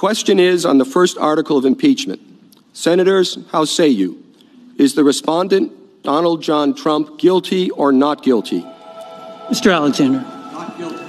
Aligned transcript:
question 0.00 0.40
is 0.40 0.64
on 0.64 0.78
the 0.78 0.84
first 0.86 1.18
article 1.18 1.58
of 1.58 1.66
impeachment. 1.66 2.18
Senators, 2.72 3.36
how 3.52 3.66
say 3.66 3.86
you? 3.86 4.24
Is 4.78 4.94
the 4.94 5.04
respondent 5.04 5.70
Donald 6.02 6.42
John 6.42 6.74
Trump 6.74 7.18
guilty 7.18 7.70
or 7.72 7.92
not 7.92 8.22
guilty? 8.22 8.62
Mr. 9.50 9.74
Alexander. 9.74 10.20
Not 10.20 10.78
guilty. 10.78 11.04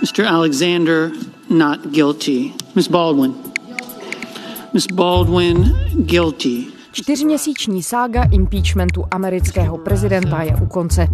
Mr. 0.00 0.26
Alexander, 0.26 1.12
not 1.50 1.92
guilty. 1.92 2.54
Ms. 2.74 2.88
Baldwin. 2.88 3.32
Guilty. 3.42 4.68
Ms. 4.72 4.86
Baldwin, 4.86 6.06
guilty. 6.06 6.71
Čtyřměsíční 6.92 7.82
sága 7.82 8.22
impeachmentu 8.32 9.04
amerického 9.10 9.78
prezidenta 9.78 10.42
je 10.42 10.56
u 10.56 10.66
konce. 10.66 11.08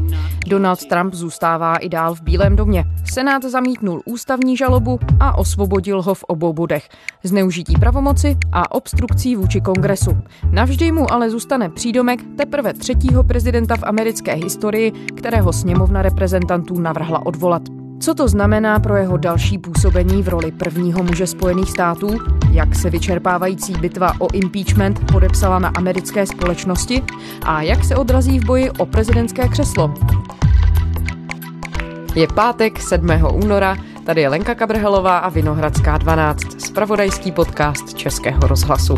Donald 0.46 0.86
Trump 0.86 1.14
zůstává 1.14 1.76
i 1.76 1.88
dál 1.88 2.14
v 2.14 2.22
Bílém 2.22 2.56
domě. 2.56 2.84
Senát 3.12 3.44
zamítnul 3.44 4.02
ústavní 4.04 4.56
žalobu 4.56 4.98
a 5.20 5.38
osvobodil 5.38 6.02
ho 6.02 6.14
v 6.14 6.24
obou 6.24 6.52
bodech. 6.52 6.88
Zneužití 7.24 7.74
pravomoci 7.80 8.36
a 8.52 8.74
obstrukcí 8.74 9.36
vůči 9.36 9.60
kongresu. 9.60 10.10
Navždy 10.50 10.92
mu 10.92 11.12
ale 11.12 11.30
zůstane 11.30 11.70
přídomek 11.70 12.20
teprve 12.36 12.74
třetího 12.74 13.24
prezidenta 13.24 13.76
v 13.76 13.82
americké 13.82 14.34
historii, 14.34 14.90
kterého 14.90 15.52
sněmovna 15.52 16.02
reprezentantů 16.02 16.80
navrhla 16.80 17.26
odvolat. 17.26 17.62
Co 18.00 18.14
to 18.14 18.28
znamená 18.28 18.78
pro 18.80 18.96
jeho 18.96 19.16
další 19.16 19.58
působení 19.58 20.22
v 20.22 20.28
roli 20.28 20.52
prvního 20.52 21.02
muže 21.02 21.26
Spojených 21.26 21.70
států? 21.70 22.18
Jak 22.50 22.74
se 22.74 22.90
vyčerpávající 22.90 23.72
bitva 23.72 24.12
o 24.18 24.32
impeachment 24.32 25.12
podepsala 25.12 25.58
na 25.58 25.68
americké 25.68 26.26
společnosti? 26.26 27.02
A 27.42 27.62
jak 27.62 27.84
se 27.84 27.96
odrazí 27.96 28.38
v 28.38 28.44
boji 28.44 28.70
o 28.70 28.86
prezidentské 28.86 29.48
křeslo? 29.48 29.94
Je 32.14 32.28
pátek 32.34 32.80
7. 32.80 33.08
února, 33.32 33.76
tady 34.06 34.20
je 34.20 34.28
Lenka 34.28 34.54
Kabrhelová 34.54 35.18
a 35.18 35.28
Vinohradská 35.28 35.98
12, 35.98 36.60
spravodajský 36.60 37.32
podcast 37.32 37.94
Českého 37.94 38.40
rozhlasu. 38.40 38.94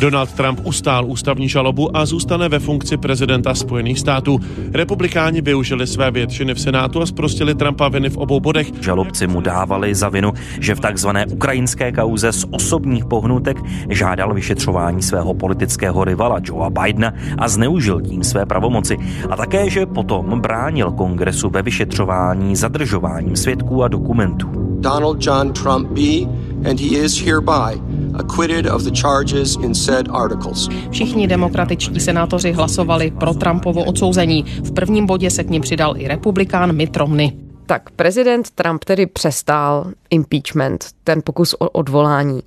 Donald 0.00 0.32
Trump 0.32 0.60
ustál 0.64 1.06
ústavní 1.06 1.48
žalobu 1.48 1.96
a 1.96 2.06
zůstane 2.06 2.48
ve 2.48 2.58
funkci 2.58 2.96
prezidenta 2.96 3.54
Spojených 3.54 3.98
států. 3.98 4.40
Republikáni 4.72 5.40
využili 5.40 5.86
své 5.86 6.10
většiny 6.10 6.54
v 6.54 6.60
Senátu 6.60 7.02
a 7.02 7.06
zprostili 7.06 7.54
Trumpa 7.54 7.88
viny 7.88 8.10
v 8.10 8.16
obou 8.16 8.40
bodech. 8.40 8.66
Žalobci 8.80 9.26
mu 9.26 9.40
dávali 9.40 9.94
za 9.94 10.08
vinu, 10.08 10.32
že 10.60 10.74
v 10.74 10.80
takzvané 10.80 11.26
ukrajinské 11.26 11.92
kauze 11.92 12.32
z 12.32 12.44
osobních 12.50 13.04
pohnutek 13.04 13.56
žádal 13.88 14.34
vyšetřování 14.34 15.02
svého 15.02 15.34
politického 15.34 16.04
rivala 16.04 16.40
Joea 16.44 16.70
Bidena 16.70 17.12
a 17.38 17.48
zneužil 17.48 18.00
tím 18.00 18.24
své 18.24 18.46
pravomoci. 18.46 18.96
A 19.30 19.36
také, 19.36 19.70
že 19.70 19.86
potom 19.86 20.40
bránil 20.40 20.90
kongresu 20.90 21.50
ve 21.50 21.62
vyšetřování 21.62 22.56
zadržováním 22.56 23.36
svědků 23.36 23.82
a 23.82 23.88
dokumentů. 23.88 24.66
Donald 24.80 25.26
John 25.26 25.52
Trump 25.52 25.88
be, 25.88 26.28
and 26.70 26.80
he 26.80 26.96
is 27.04 27.20
hereby 27.20 27.85
acquitted 28.18 28.66
of 28.66 28.82
the 28.82 28.90
charges 28.90 29.56
in 29.56 29.74
said 29.74 30.08
articles. 30.10 30.68
Všichni 30.90 31.26
demokratičtí 31.26 32.00
senátoři 32.00 32.52
hlasovali 32.52 33.10
pro 33.10 33.34
Trumpovo 33.34 33.84
odsouzení. 33.84 34.42
V 34.42 34.72
prvním 34.72 35.06
bodě 35.06 35.30
se 35.30 35.44
k 35.44 35.50
ním 35.50 35.62
přidal 35.62 35.96
i 35.96 36.08
republikán 36.08 36.76
Mitt 36.76 36.96
Romney. 36.96 37.32
Tak 37.66 37.90
prezident 37.90 38.50
Trump 38.50 38.84
tedy 38.84 39.06
přestál 39.06 39.86
impeachment, 40.10 40.86
ten 41.04 41.22
pokus 41.24 41.54
o 41.58 41.70
odvolání. 41.70 42.40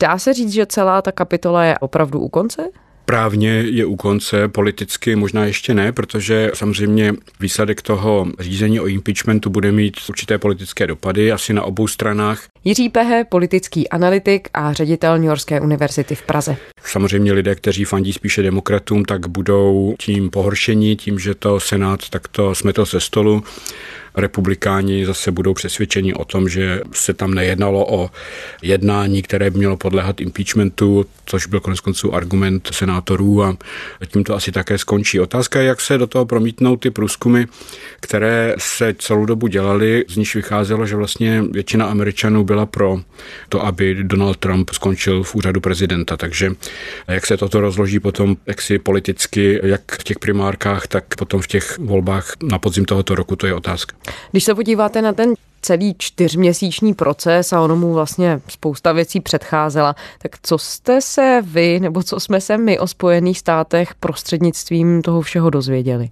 Dá 0.00 0.18
se 0.18 0.32
říct, 0.32 0.52
že 0.52 0.66
celá 0.66 1.02
ta 1.02 1.12
kapitola 1.12 1.64
je 1.64 1.78
opravdu 1.78 2.20
u 2.20 2.28
konce? 2.28 2.62
Právně 3.04 3.50
je 3.50 3.86
u 3.86 3.96
konce, 3.96 4.48
politicky 4.48 5.16
možná 5.16 5.44
ještě 5.44 5.74
ne, 5.74 5.92
protože 5.92 6.50
samozřejmě 6.54 7.12
výsledek 7.40 7.82
toho 7.82 8.26
řízení 8.40 8.80
o 8.80 8.86
impeachmentu 8.86 9.50
bude 9.50 9.72
mít 9.72 9.96
určité 10.08 10.38
politické 10.38 10.86
dopady, 10.86 11.32
asi 11.32 11.52
na 11.52 11.62
obou 11.62 11.88
stranách. 11.88 12.42
Jiří 12.64 12.88
Pehe, 12.88 13.24
politický 13.24 13.88
analytik 13.88 14.48
a 14.54 14.72
ředitel 14.72 15.18
New 15.18 15.26
Yorkské 15.26 15.60
univerzity 15.60 16.14
v 16.14 16.22
Praze. 16.22 16.56
Samozřejmě 16.84 17.32
lidé, 17.32 17.54
kteří 17.54 17.84
fandí 17.84 18.12
spíše 18.12 18.42
demokratům, 18.42 19.04
tak 19.04 19.28
budou 19.28 19.94
tím 19.98 20.30
pohoršení, 20.30 20.96
tím, 20.96 21.18
že 21.18 21.34
to 21.34 21.60
Senát 21.60 22.08
takto 22.10 22.54
smetl 22.54 22.84
ze 22.84 23.00
stolu 23.00 23.42
republikáni 24.16 25.06
zase 25.06 25.30
budou 25.30 25.54
přesvědčeni 25.54 26.14
o 26.14 26.24
tom, 26.24 26.48
že 26.48 26.80
se 26.92 27.14
tam 27.14 27.34
nejednalo 27.34 27.86
o 27.94 28.10
jednání, 28.62 29.22
které 29.22 29.50
by 29.50 29.58
mělo 29.58 29.76
podléhat 29.76 30.20
impeachmentu, 30.20 31.06
což 31.26 31.46
byl 31.46 31.60
konec 31.60 31.80
konců 31.80 32.14
argument 32.14 32.68
senátorů 32.72 33.42
a 33.42 33.56
tím 34.06 34.24
to 34.24 34.34
asi 34.34 34.52
také 34.52 34.78
skončí. 34.78 35.20
Otázka 35.20 35.60
je, 35.60 35.66
jak 35.66 35.80
se 35.80 35.98
do 35.98 36.06
toho 36.06 36.26
promítnou 36.26 36.76
ty 36.76 36.90
průzkumy, 36.90 37.44
které 38.00 38.54
se 38.58 38.94
celou 38.98 39.26
dobu 39.26 39.46
dělaly, 39.46 40.04
z 40.08 40.16
níž 40.16 40.34
vycházelo, 40.34 40.86
že 40.86 40.96
vlastně 40.96 41.42
většina 41.50 41.86
Američanů 41.86 42.44
byla 42.44 42.66
pro 42.66 43.00
to, 43.48 43.66
aby 43.66 43.94
Donald 44.02 44.36
Trump 44.36 44.70
skončil 44.70 45.22
v 45.22 45.34
úřadu 45.34 45.60
prezidenta. 45.60 46.16
Takže 46.16 46.50
jak 47.08 47.26
se 47.26 47.36
toto 47.36 47.60
rozloží 47.60 48.00
potom 48.00 48.36
jak 48.46 48.62
si 48.62 48.78
politicky, 48.78 49.60
jak 49.62 49.82
v 49.92 50.04
těch 50.04 50.18
primárkách, 50.18 50.86
tak 50.86 51.04
potom 51.16 51.40
v 51.40 51.46
těch 51.46 51.78
volbách 51.78 52.32
na 52.42 52.58
podzim 52.58 52.84
tohoto 52.84 53.14
roku, 53.14 53.36
to 53.36 53.46
je 53.46 53.54
otázka. 53.54 53.96
Když 54.30 54.44
se 54.44 54.54
podíváte 54.54 55.02
na 55.02 55.12
ten 55.12 55.34
celý 55.64 55.94
čtyřměsíční 55.98 56.94
proces 56.94 57.52
a 57.52 57.60
ono 57.60 57.76
mu 57.76 57.92
vlastně 57.92 58.40
spousta 58.48 58.92
věcí 58.92 59.20
předcházela. 59.20 59.96
Tak 60.22 60.36
co 60.42 60.58
jste 60.58 61.00
se 61.00 61.42
vy, 61.46 61.80
nebo 61.80 62.02
co 62.02 62.20
jsme 62.20 62.40
se 62.40 62.58
my 62.58 62.78
o 62.78 62.86
Spojených 62.86 63.38
státech 63.38 63.94
prostřednictvím 63.94 65.02
toho 65.02 65.20
všeho 65.20 65.50
dozvěděli? 65.50 66.10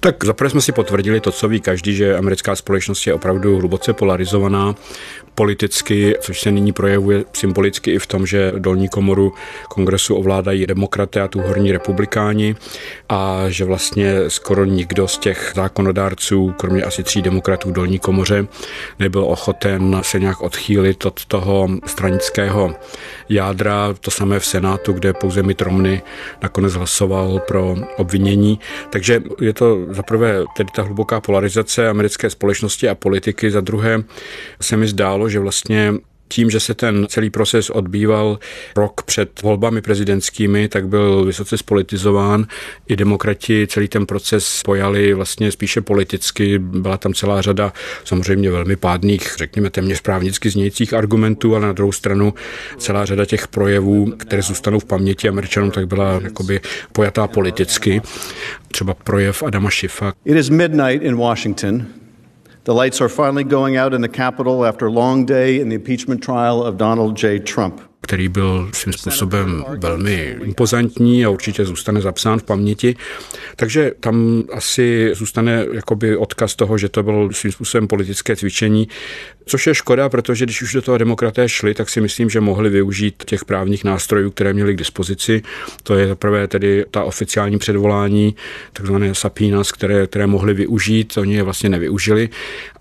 Tak 0.00 0.24
zaprvé 0.24 0.50
jsme 0.50 0.60
si 0.60 0.72
potvrdili 0.72 1.20
to, 1.20 1.32
co 1.32 1.48
ví 1.48 1.60
každý, 1.60 1.94
že 1.94 2.16
americká 2.16 2.56
společnost 2.56 3.06
je 3.06 3.14
opravdu 3.14 3.58
hluboce 3.58 3.92
polarizovaná 3.92 4.74
politicky, 5.34 6.16
což 6.20 6.40
se 6.40 6.50
nyní 6.50 6.72
projevuje 6.72 7.24
symbolicky 7.32 7.90
i 7.90 7.98
v 7.98 8.06
tom, 8.06 8.26
že 8.26 8.52
dolní 8.58 8.88
komoru 8.88 9.32
kongresu 9.68 10.14
ovládají 10.14 10.66
demokraté 10.66 11.20
a 11.20 11.28
tu 11.28 11.40
horní 11.40 11.72
republikáni 11.72 12.56
a 13.08 13.44
že 13.48 13.64
vlastně 13.64 14.14
skoro 14.28 14.64
nikdo 14.64 15.08
z 15.08 15.18
těch 15.18 15.52
zákonodárců, 15.54 16.54
kromě 16.56 16.82
asi 16.82 17.02
tří 17.02 17.22
demokratů 17.22 17.68
v 17.68 17.72
dolní 17.72 17.98
komoře, 17.98 18.46
nebyl 18.98 19.24
ochoten 19.24 20.00
se 20.02 20.20
nějak 20.20 20.40
odchýlit 20.40 21.06
od 21.06 21.24
toho 21.24 21.68
stranického 21.86 22.74
jádra. 23.28 23.94
To 24.00 24.10
samé 24.10 24.40
v 24.40 24.46
Senátu, 24.46 24.92
kde 24.92 25.12
pouze 25.12 25.42
Mitt 25.42 25.62
Romney 25.62 26.02
nakonec 26.42 26.74
hlasoval 26.74 27.40
pro 27.48 27.76
obvinění. 27.96 28.60
Takže 28.90 29.22
je 29.40 29.52
to 29.52 29.78
za 29.88 30.02
prvé 30.02 30.44
tedy 30.56 30.70
ta 30.74 30.82
hluboká 30.82 31.20
polarizace 31.20 31.88
americké 31.88 32.30
společnosti 32.30 32.88
a 32.88 32.94
politiky, 32.94 33.50
za 33.50 33.60
druhé 33.60 34.02
se 34.60 34.76
mi 34.76 34.86
zdálo, 34.86 35.28
že 35.28 35.38
vlastně 35.38 35.94
tím, 36.34 36.50
že 36.50 36.60
se 36.60 36.74
ten 36.74 37.06
celý 37.08 37.30
proces 37.30 37.70
odbýval 37.70 38.38
rok 38.76 39.02
před 39.02 39.42
volbami 39.42 39.80
prezidentskými, 39.80 40.68
tak 40.68 40.88
byl 40.88 41.24
vysoce 41.24 41.58
spolitizován. 41.58 42.46
I 42.88 42.96
demokrati 42.96 43.66
celý 43.66 43.88
ten 43.88 44.06
proces 44.06 44.62
pojali 44.64 45.14
vlastně 45.14 45.52
spíše 45.52 45.80
politicky. 45.80 46.58
Byla 46.58 46.96
tam 46.96 47.14
celá 47.14 47.42
řada 47.42 47.72
samozřejmě 48.04 48.50
velmi 48.50 48.76
pádných, 48.76 49.34
řekněme 49.38 49.70
téměř 49.70 50.00
právnicky 50.00 50.50
znějících 50.50 50.94
argumentů, 50.94 51.56
ale 51.56 51.66
na 51.66 51.72
druhou 51.72 51.92
stranu 51.92 52.34
celá 52.78 53.04
řada 53.04 53.24
těch 53.24 53.48
projevů, 53.48 54.12
které 54.16 54.42
zůstanou 54.42 54.78
v 54.78 54.84
paměti 54.84 55.28
Američanům, 55.28 55.70
tak 55.70 55.86
byla 55.86 56.20
jakoby 56.22 56.60
pojatá 56.92 57.26
politicky. 57.26 58.02
Třeba 58.68 58.94
projev 58.94 59.42
Adama 59.42 59.70
Schifa. 59.70 60.12
It 60.24 60.36
is 60.36 60.48
midnight 60.48 61.02
in 61.02 61.16
Washington. 61.16 62.03
The 62.64 62.74
lights 62.74 63.02
are 63.02 63.10
finally 63.10 63.44
going 63.44 63.76
out 63.76 63.92
in 63.92 64.00
the 64.00 64.08
Capitol 64.08 64.64
after 64.64 64.86
a 64.86 64.90
long 64.90 65.26
day 65.26 65.60
in 65.60 65.68
the 65.68 65.74
impeachment 65.74 66.22
trial 66.22 66.62
of 66.64 66.78
Donald 66.78 67.14
J. 67.14 67.38
Trump 67.38 67.82
který 68.04 68.28
byl 68.28 68.70
svým 68.72 68.92
způsobem 68.92 69.64
velmi 69.78 70.36
impozantní 70.42 71.24
a 71.24 71.30
určitě 71.30 71.64
zůstane 71.64 72.00
zapsán 72.00 72.38
v 72.38 72.42
paměti. 72.42 72.96
Takže 73.56 73.92
tam 74.00 74.42
asi 74.52 75.10
zůstane 75.14 75.66
jakoby 75.72 76.16
odkaz 76.16 76.54
toho, 76.54 76.78
že 76.78 76.88
to 76.88 77.02
bylo 77.02 77.32
svým 77.32 77.52
způsobem 77.52 77.88
politické 77.88 78.36
cvičení, 78.36 78.88
což 79.46 79.66
je 79.66 79.74
škoda, 79.74 80.08
protože 80.08 80.44
když 80.44 80.62
už 80.62 80.72
do 80.72 80.82
toho 80.82 80.98
demokraté 80.98 81.48
šli, 81.48 81.74
tak 81.74 81.90
si 81.90 82.00
myslím, 82.00 82.30
že 82.30 82.40
mohli 82.40 82.70
využít 82.70 83.24
těch 83.26 83.44
právních 83.44 83.84
nástrojů, 83.84 84.30
které 84.30 84.52
měli 84.52 84.74
k 84.74 84.78
dispozici. 84.78 85.42
To 85.82 85.94
je 85.94 86.08
zaprvé 86.08 86.48
tedy 86.48 86.84
ta 86.90 87.04
oficiální 87.04 87.58
předvolání, 87.58 88.36
takzvané 88.72 89.14
sapínas, 89.14 89.72
které, 89.72 90.06
které 90.06 90.26
mohli 90.26 90.54
využít, 90.54 91.16
oni 91.16 91.34
je 91.34 91.42
vlastně 91.42 91.68
nevyužili. 91.68 92.28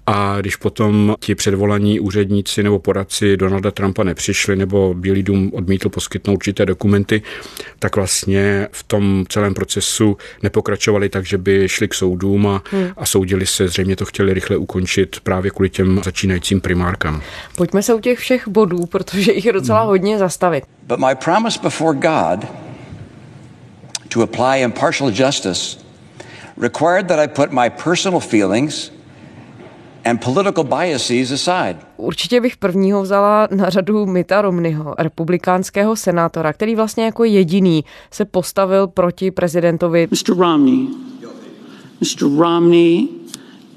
A 0.08 0.38
když 0.40 0.56
potom 0.56 1.16
ti 1.20 1.36
předvolaní 1.36 2.00
úředníci 2.00 2.64
nebo 2.64 2.80
poradci 2.80 3.38
Donalda 3.38 3.72
Trumpa 3.72 4.04
nepřišli 4.04 4.56
nebo 4.56 4.94
Bílý 4.94 5.24
dům 5.24 5.52
odmítl 5.54 5.90
poskytnout 5.90 6.34
určité 6.34 6.66
dokumenty, 6.66 7.22
tak 7.80 7.96
vlastně 7.96 8.68
v 8.72 8.84
tom 8.84 9.26
celém 9.30 9.54
procesu 9.54 10.18
nepokračovali 10.44 11.10
tak, 11.10 11.26
že 11.26 11.38
by 11.38 11.70
šli 11.70 11.88
k 11.88 11.94
soudům 11.94 12.48
a, 12.48 12.64
hmm. 12.72 12.88
a 12.98 13.06
soudili 13.06 13.46
se. 13.46 13.68
Zřejmě 13.68 13.96
to 13.96 14.06
chtěli 14.06 14.34
rychle 14.34 14.58
ukončit 14.58 15.20
právě 15.20 15.52
kvůli 15.52 15.70
těm 15.70 16.02
začínajícím 16.04 16.62
primárkám. 16.62 17.22
Pojďme 17.58 17.84
se 17.84 17.94
u 17.94 18.00
těch 18.00 18.20
všech 18.20 18.48
bodů, 18.48 18.86
protože 18.86 19.34
jich 19.34 19.46
je 19.46 19.54
docela 19.54 19.80
hmm. 19.80 19.88
hodně 19.88 20.18
zastavit. 20.18 20.64
But 20.88 21.00
my 21.00 21.16
promise 21.24 21.60
before 21.64 21.98
God 22.00 22.48
to 24.14 24.22
apply 24.22 24.62
impartial 24.62 25.10
justice 25.10 25.78
required 26.62 27.08
that 27.08 27.20
I 27.20 27.28
put 27.28 27.52
my 27.52 27.70
personal 27.84 28.20
feelings 28.20 28.92
and 30.06 30.24
political 30.24 30.64
biases 30.64 31.32
aside. 31.32 31.76
Určitě 31.98 32.42
bych 32.42 32.58
prvního 32.58 33.02
vzala 33.02 33.48
na 33.52 33.70
řadu 33.70 34.06
Mita 34.06 34.42
Romneyho, 34.42 34.96
republikánského 34.98 35.96
senátora, 35.96 36.54
který 36.54 36.76
vlastně 36.76 37.06
jako 37.06 37.24
jediný 37.24 37.86
se 38.12 38.26
postavil 38.26 38.88
proti 38.88 39.32
prezidentovi. 39.32 40.08
Mr. 40.12 40.38
Romney. 40.38 40.88
Mr. 42.02 42.38
Romney 42.38 43.08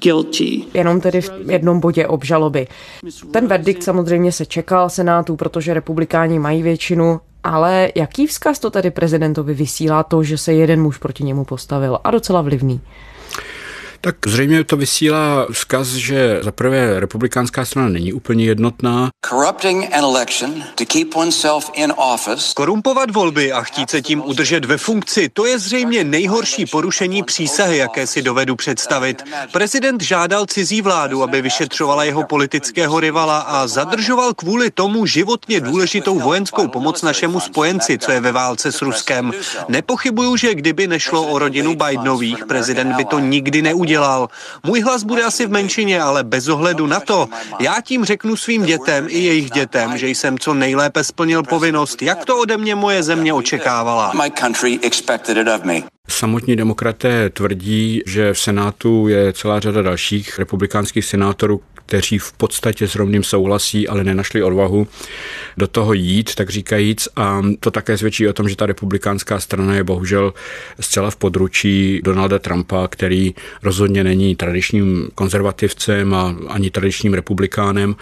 guilty. 0.03 0.63
Jenom 0.73 1.01
tedy 1.01 1.21
v 1.21 1.51
jednom 1.51 1.79
bodě 1.79 2.07
obžaloby. 2.07 2.67
Ten 3.31 3.47
verdikt 3.47 3.83
samozřejmě 3.83 4.31
se 4.31 4.45
čekal 4.45 4.89
Senátu, 4.89 5.35
protože 5.35 5.73
republikáni 5.73 6.39
mají 6.39 6.63
většinu, 6.63 7.19
ale 7.43 7.89
jaký 7.95 8.27
vzkaz 8.27 8.59
to 8.59 8.69
tedy 8.69 8.91
prezidentovi 8.91 9.53
vysílá 9.53 10.03
to, 10.03 10.23
že 10.23 10.37
se 10.37 10.53
jeden 10.53 10.81
muž 10.81 10.97
proti 10.97 11.23
němu 11.23 11.45
postavil 11.45 11.99
a 12.03 12.11
docela 12.11 12.41
vlivný? 12.41 12.81
Tak 14.01 14.15
zřejmě 14.27 14.63
to 14.63 14.77
vysílá 14.77 15.47
vzkaz, 15.51 15.87
že 15.87 16.39
za 16.43 16.51
prvé 16.51 16.99
republikánská 16.99 17.65
strana 17.65 17.89
není 17.89 18.13
úplně 18.13 18.45
jednotná. 18.45 19.09
Korumpovat 22.55 23.11
volby 23.11 23.51
a 23.51 23.61
chtít 23.61 23.89
se 23.89 24.01
tím 24.01 24.21
udržet 24.25 24.65
ve 24.65 24.77
funkci, 24.77 25.29
to 25.29 25.45
je 25.45 25.59
zřejmě 25.59 26.03
nejhorší 26.03 26.65
porušení 26.65 27.23
přísahy, 27.23 27.77
jaké 27.77 28.07
si 28.07 28.21
dovedu 28.21 28.55
představit. 28.55 29.23
Prezident 29.51 30.01
žádal 30.01 30.45
cizí 30.45 30.81
vládu, 30.81 31.23
aby 31.23 31.41
vyšetřovala 31.41 32.03
jeho 32.03 32.23
politického 32.23 32.99
rivala 32.99 33.39
a 33.39 33.67
zadržoval 33.67 34.33
kvůli 34.33 34.71
tomu 34.71 35.05
životně 35.05 35.59
důležitou 35.59 36.19
vojenskou 36.19 36.67
pomoc 36.67 37.01
našemu 37.01 37.39
spojenci, 37.39 37.97
co 37.97 38.11
je 38.11 38.19
ve 38.19 38.31
válce 38.31 38.71
s 38.71 38.81
Ruskem. 38.81 39.31
Nepochybuju, 39.67 40.37
že 40.37 40.55
kdyby 40.55 40.87
nešlo 40.87 41.27
o 41.27 41.39
rodinu 41.39 41.75
Bidenových, 41.75 42.45
prezident 42.45 42.95
by 42.95 43.05
to 43.05 43.19
nikdy 43.19 43.61
neudělal 43.61 43.86
udělal. 43.87 44.27
Můj 44.63 44.81
hlas 44.81 45.03
bude 45.03 45.23
asi 45.23 45.45
v 45.45 45.51
menšině, 45.51 46.01
ale 46.01 46.23
bez 46.23 46.47
ohledu 46.47 46.87
na 46.87 46.99
to, 46.99 47.27
já 47.59 47.81
tím 47.81 48.05
řeknu 48.05 48.35
svým 48.35 48.65
dětem 48.65 49.07
i 49.09 49.19
jejich 49.19 49.51
dětem, 49.51 49.97
že 49.97 50.07
jsem 50.09 50.39
co 50.39 50.53
nejlépe 50.53 51.03
splnil 51.03 51.43
povinnost, 51.43 52.01
jak 52.01 52.25
to 52.25 52.37
ode 52.37 52.57
mě 52.57 52.75
moje 52.75 53.03
země 53.03 53.33
očekávala. 53.33 54.11
Samotní 56.09 56.55
demokraté 56.55 57.29
tvrdí, 57.29 58.01
že 58.05 58.33
v 58.33 58.39
Senátu 58.39 59.07
je 59.07 59.33
celá 59.33 59.59
řada 59.59 59.81
dalších 59.81 60.39
republikánských 60.39 61.05
senátorů, 61.05 61.61
kteří 61.87 62.19
v 62.19 62.33
podstatě 62.33 62.87
s 62.87 62.95
rovným 62.95 63.23
souhlasí, 63.23 63.87
ale 63.87 64.03
nenašli 64.03 64.43
odvahu 64.43 64.87
do 65.57 65.67
toho 65.67 65.93
jít, 65.93 66.35
tak 66.35 66.49
říkajíc. 66.49 67.07
A 67.15 67.41
to 67.59 67.71
také 67.71 67.97
svědčí 67.97 68.27
o 68.27 68.33
tom, 68.33 68.49
že 68.49 68.55
ta 68.55 68.65
republikánská 68.65 69.39
strana 69.39 69.75
je 69.75 69.83
bohužel 69.83 70.33
zcela 70.79 71.11
v 71.11 71.15
područí 71.15 72.01
Donalda 72.03 72.39
Trumpa, 72.39 72.87
který 72.87 73.35
rozhodně 73.63 74.03
není 74.03 74.35
tradičním 74.35 75.09
konzervativcem 75.15 76.13
a 76.13 76.35
ani 76.47 76.71
tradičním 76.71 77.13
republikánem. 77.13 77.95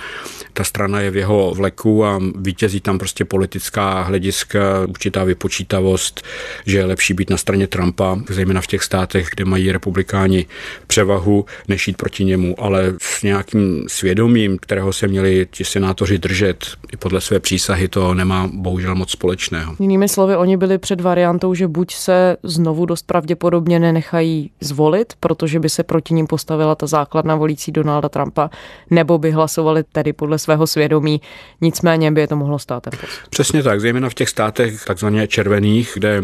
Ta 0.53 0.63
strana 0.63 0.99
je 0.99 1.11
v 1.11 1.17
jeho 1.17 1.53
vleku 1.55 2.05
a 2.05 2.21
vítězí 2.35 2.79
tam 2.79 2.97
prostě 2.97 3.25
politická 3.25 4.01
hlediska, 4.01 4.85
určitá 4.89 5.23
vypočítavost, 5.23 6.25
že 6.65 6.77
je 6.77 6.85
lepší 6.85 7.13
být 7.13 7.29
na 7.29 7.37
straně 7.37 7.67
Trumpa, 7.67 8.19
zejména 8.29 8.61
v 8.61 8.67
těch 8.67 8.83
státech, 8.83 9.27
kde 9.35 9.45
mají 9.45 9.71
republikáni 9.71 10.45
převahu, 10.87 11.45
než 11.67 11.87
jít 11.87 11.97
proti 11.97 12.23
němu, 12.23 12.55
ale 12.61 12.93
s 13.01 13.23
nějakým 13.23 13.74
svědomím, 13.87 14.57
kterého 14.57 14.93
se 14.93 15.07
měli 15.07 15.47
ti 15.51 15.63
senátoři 15.65 16.17
držet 16.17 16.65
i 16.93 16.97
podle 16.97 17.21
své 17.21 17.39
přísahy, 17.39 17.87
to 17.87 18.13
nemá 18.13 18.49
bohužel 18.53 18.95
moc 18.95 19.11
společného. 19.11 19.75
Jinými 19.79 20.09
slovy, 20.09 20.35
oni 20.35 20.57
byli 20.57 20.77
před 20.77 21.01
variantou, 21.01 21.53
že 21.53 21.67
buď 21.67 21.93
se 21.93 22.37
znovu 22.43 22.85
dost 22.85 23.07
pravděpodobně 23.07 23.79
nenechají 23.79 24.51
zvolit, 24.61 25.13
protože 25.19 25.59
by 25.59 25.69
se 25.69 25.83
proti 25.83 26.13
ním 26.13 26.27
postavila 26.27 26.75
ta 26.75 26.87
základna 26.87 27.35
volící 27.35 27.71
Donalda 27.71 28.09
Trumpa, 28.09 28.49
nebo 28.89 29.17
by 29.17 29.31
hlasovali 29.31 29.83
tedy 29.91 30.13
podle 30.13 30.39
svého 30.39 30.67
svědomí. 30.67 31.21
Nicméně 31.61 32.11
by 32.11 32.21
je 32.21 32.27
to 32.27 32.35
mohlo 32.35 32.59
stát. 32.59 32.87
Přesně 33.29 33.63
tak, 33.63 33.81
zejména 33.81 34.09
v 34.09 34.13
těch 34.13 34.29
státech 34.29 34.85
takzvaně 34.85 35.27
červených, 35.27 35.91
kde 35.93 36.23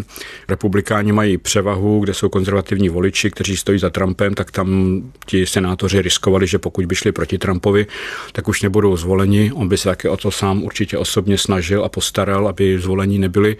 republikáni 0.49 1.11
mají 1.11 1.37
převahu, 1.37 1.99
kde 1.99 2.13
jsou 2.13 2.29
konzervativní 2.29 2.89
voliči, 2.89 3.31
kteří 3.31 3.57
stojí 3.57 3.79
za 3.79 3.89
Trumpem, 3.89 4.33
tak 4.33 4.51
tam 4.51 5.01
ti 5.25 5.45
senátoři 5.45 6.01
riskovali, 6.01 6.47
že 6.47 6.59
pokud 6.59 6.85
by 6.85 6.95
šli 6.95 7.11
proti 7.11 7.37
Trumpovi, 7.41 7.87
tak 8.31 8.47
už 8.47 8.61
nebudou 8.61 8.97
zvoleni. 8.97 9.51
On 9.53 9.67
by 9.67 9.77
se 9.77 9.89
také 9.89 10.09
o 10.09 10.17
to 10.17 10.31
sám 10.31 10.63
určitě 10.63 10.97
osobně 10.97 11.37
snažil 11.37 11.85
a 11.85 11.89
postaral, 11.89 12.47
aby 12.47 12.79
zvolení 12.79 13.19
nebyli. 13.19 13.57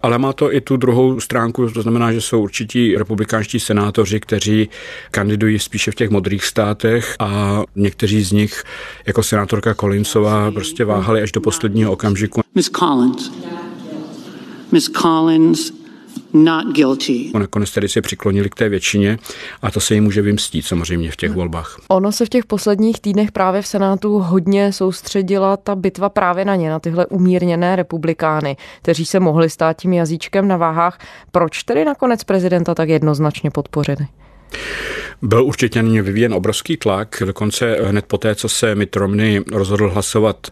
Ale 0.00 0.18
má 0.18 0.32
to 0.32 0.54
i 0.54 0.60
tu 0.60 0.76
druhou 0.76 1.20
stránku, 1.20 1.70
to 1.70 1.82
znamená, 1.82 2.12
že 2.12 2.20
jsou 2.20 2.42
určití 2.42 2.96
republikánští 2.96 3.60
senátoři, 3.60 4.20
kteří 4.20 4.68
kandidují 5.10 5.58
spíše 5.58 5.90
v 5.90 5.94
těch 5.94 6.10
modrých 6.10 6.44
státech 6.44 7.16
a 7.18 7.62
někteří 7.76 8.22
z 8.22 8.32
nich, 8.32 8.64
jako 9.06 9.22
senátorka 9.22 9.74
Collinsová, 9.74 10.50
prostě 10.50 10.84
váhali 10.84 11.22
až 11.22 11.32
do 11.32 11.40
posledního 11.40 11.92
okamžiku. 11.92 12.40
Miss 12.54 12.70
Collins. 12.70 13.30
Miss 14.72 14.88
Collins 14.88 15.72
not 16.32 16.66
guilty. 16.74 17.30
Nakonec 17.38 17.72
tedy 17.72 17.88
se 17.88 18.02
přiklonili 18.02 18.50
k 18.50 18.54
té 18.54 18.68
většině 18.68 19.18
a 19.62 19.70
to 19.70 19.80
se 19.80 19.94
jim 19.94 20.04
může 20.04 20.22
vymstít 20.22 20.66
samozřejmě 20.66 21.10
v 21.10 21.16
těch 21.16 21.32
volbách. 21.32 21.80
Ono 21.88 22.12
se 22.12 22.26
v 22.26 22.28
těch 22.28 22.46
posledních 22.46 23.00
týdnech 23.00 23.32
právě 23.32 23.62
v 23.62 23.66
Senátu 23.66 24.18
hodně 24.18 24.72
soustředila 24.72 25.56
ta 25.56 25.74
bitva 25.74 26.08
právě 26.08 26.44
na 26.44 26.54
ně, 26.54 26.70
na 26.70 26.78
tyhle 26.78 27.06
umírněné 27.06 27.76
republikány, 27.76 28.56
kteří 28.82 29.06
se 29.06 29.20
mohli 29.20 29.50
stát 29.50 29.76
tím 29.76 29.92
jazyčkem 29.92 30.48
na 30.48 30.56
váhách. 30.56 30.98
Proč 31.32 31.62
tedy 31.62 31.84
nakonec 31.84 32.24
prezidenta 32.24 32.74
tak 32.74 32.88
jednoznačně 32.88 33.50
podpořili? 33.50 34.06
Byl 35.22 35.44
určitě 35.44 35.82
na 35.82 35.88
ně 35.88 36.02
vyvíjen 36.02 36.34
obrovský 36.34 36.76
tlak, 36.76 37.22
dokonce 37.26 37.76
hned 37.84 38.04
po 38.06 38.18
té, 38.18 38.34
co 38.34 38.48
se 38.48 38.74
Mitt 38.74 38.96
Romney 38.96 39.44
rozhodl 39.52 39.90
hlasovat 39.90 40.46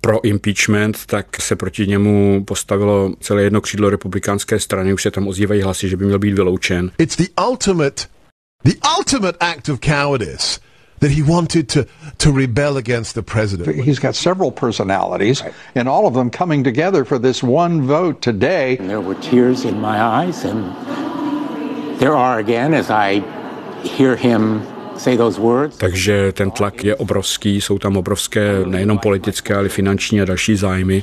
pro 0.00 0.24
impeachment, 0.24 1.06
tak 1.06 1.26
se 1.40 1.56
proti 1.56 1.86
němu 1.86 2.44
postavilo 2.44 3.12
celé 3.20 3.42
jedno 3.42 3.60
křídlo 3.60 3.90
republikánské 3.90 4.58
strany, 4.58 4.92
už 4.92 5.02
se 5.02 5.10
tam 5.10 5.28
ozývají 5.28 5.62
hlasy, 5.62 5.88
že 5.88 5.96
by 5.96 6.04
měl 6.04 6.18
být 6.18 6.34
vyloučen. 6.34 6.90
It's 6.98 7.16
the 7.16 7.28
ultimate, 7.50 8.04
the 8.64 8.74
ultimate 8.98 9.38
act 9.40 9.68
of 9.68 9.80
cowardice 9.80 10.60
that 11.00 11.10
he 11.10 11.22
wanted 11.22 11.68
to, 11.68 11.84
to 12.16 12.30
rebel 12.30 12.76
against 12.76 13.14
the 13.14 13.22
president. 13.22 13.84
He's 13.86 13.98
got 13.98 14.14
several 14.14 14.50
personalities, 14.50 15.42
and 15.74 15.88
all 15.88 16.06
of 16.06 16.14
them 16.14 16.30
coming 16.30 16.64
together 16.64 17.04
for 17.04 17.18
this 17.18 17.42
one 17.42 17.82
vote 17.86 18.20
today. 18.20 18.76
And 18.78 18.88
there 18.88 19.00
were 19.00 19.16
tears 19.20 19.64
in 19.64 19.80
my 19.80 20.00
eyes, 20.00 20.44
and 20.44 20.72
there 21.98 22.16
are 22.16 22.38
again 22.38 22.72
as 22.74 22.88
I 22.88 23.22
hear 23.84 24.16
him 24.16 24.71
takže 25.76 26.32
ten 26.32 26.50
tlak 26.50 26.84
je 26.84 26.96
obrovský, 26.96 27.60
jsou 27.60 27.78
tam 27.78 27.96
obrovské 27.96 28.60
nejenom 28.66 28.98
politické, 28.98 29.54
ale 29.54 29.68
finanční 29.68 30.20
a 30.20 30.24
další 30.24 30.56
zájmy. 30.56 31.02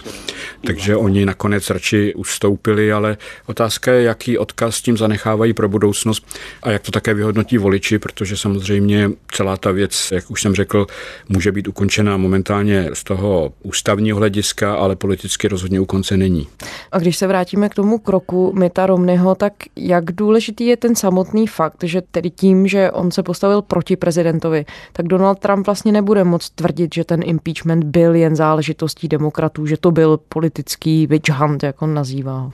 Takže 0.65 0.95
oni 0.95 1.25
nakonec 1.25 1.69
radši 1.69 2.13
ustoupili, 2.13 2.91
ale 2.91 3.17
otázka 3.45 3.91
je, 3.91 4.03
jaký 4.03 4.37
odkaz 4.37 4.81
tím 4.81 4.97
zanechávají 4.97 5.53
pro 5.53 5.69
budoucnost 5.69 6.27
a 6.63 6.71
jak 6.71 6.81
to 6.81 6.91
také 6.91 7.13
vyhodnotí 7.13 7.57
voliči, 7.57 7.99
protože 7.99 8.37
samozřejmě 8.37 9.09
celá 9.31 9.57
ta 9.57 9.71
věc, 9.71 10.09
jak 10.11 10.31
už 10.31 10.41
jsem 10.41 10.55
řekl, 10.55 10.87
může 11.29 11.51
být 11.51 11.67
ukončena 11.67 12.17
momentálně 12.17 12.89
z 12.93 13.03
toho 13.03 13.53
ústavního 13.63 14.17
hlediska, 14.17 14.75
ale 14.75 14.95
politicky 14.95 15.47
rozhodně 15.47 15.79
u 15.79 15.85
konce 15.85 16.17
není. 16.17 16.47
A 16.91 16.99
když 16.99 17.17
se 17.17 17.27
vrátíme 17.27 17.69
k 17.69 17.75
tomu 17.75 17.97
kroku 17.97 18.53
Mita 18.55 18.85
Romneyho, 18.85 19.35
tak 19.35 19.53
jak 19.75 20.11
důležitý 20.11 20.65
je 20.65 20.77
ten 20.77 20.95
samotný 20.95 21.47
fakt, 21.47 21.83
že 21.83 22.01
tedy 22.01 22.29
tím, 22.29 22.67
že 22.67 22.91
on 22.91 23.11
se 23.11 23.23
postavil 23.23 23.61
proti 23.61 23.78
proti 23.79 23.95
prezidentovi, 23.95 24.65
tak 24.93 25.07
Donald 25.07 25.39
Trump 25.39 25.65
vlastně 25.65 25.91
nebude 25.91 26.23
moc 26.23 26.49
tvrdit, 26.49 26.93
že 26.95 27.03
ten 27.03 27.21
impeachment 27.23 27.83
byl 27.83 28.15
jen 28.15 28.35
záležitostí 28.35 29.07
demokratů, 29.07 29.65
že 29.65 29.77
to 29.77 29.91
byl 29.91 30.19
politický 30.29 31.07
witch 31.07 31.29
hunt, 31.29 31.63
jak 31.63 31.81
on 31.81 31.93
nazývá. 31.93 32.51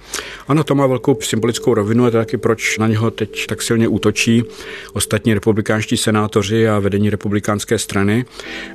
Ano, 0.48 0.64
to 0.64 0.76
má 0.76 0.88
velkou 0.88 1.18
symbolickou 1.22 1.74
rovinu 1.74 2.06
a 2.06 2.12
to 2.12 2.18
taky 2.18 2.38
proč 2.38 2.78
na 2.78 2.88
něho 2.88 3.12
teď 3.12 3.48
tak 3.48 3.62
silně 3.62 3.88
útočí 3.88 4.44
ostatní 4.94 5.34
republikánští 5.34 5.98
senátoři 5.98 6.68
a 6.68 6.80
vedení 6.80 7.10
republikánské 7.10 7.78
strany. 7.78 8.26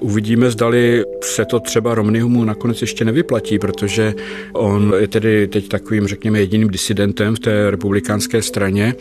Uvidíme, 0.00 0.50
zdali 0.50 1.04
se 1.22 1.44
to 1.44 1.60
třeba 1.60 1.94
Romneymu 1.94 2.44
nakonec 2.44 2.80
ještě 2.80 3.04
nevyplatí, 3.04 3.58
protože 3.58 4.14
on 4.52 4.94
je 4.98 5.08
tedy 5.08 5.48
teď 5.48 5.68
takovým, 5.68 6.06
řekněme, 6.06 6.40
jediným 6.40 6.68
disidentem 6.68 7.36
v 7.36 7.38
té 7.38 7.70
republikánské 7.70 8.42
straně, 8.42 8.94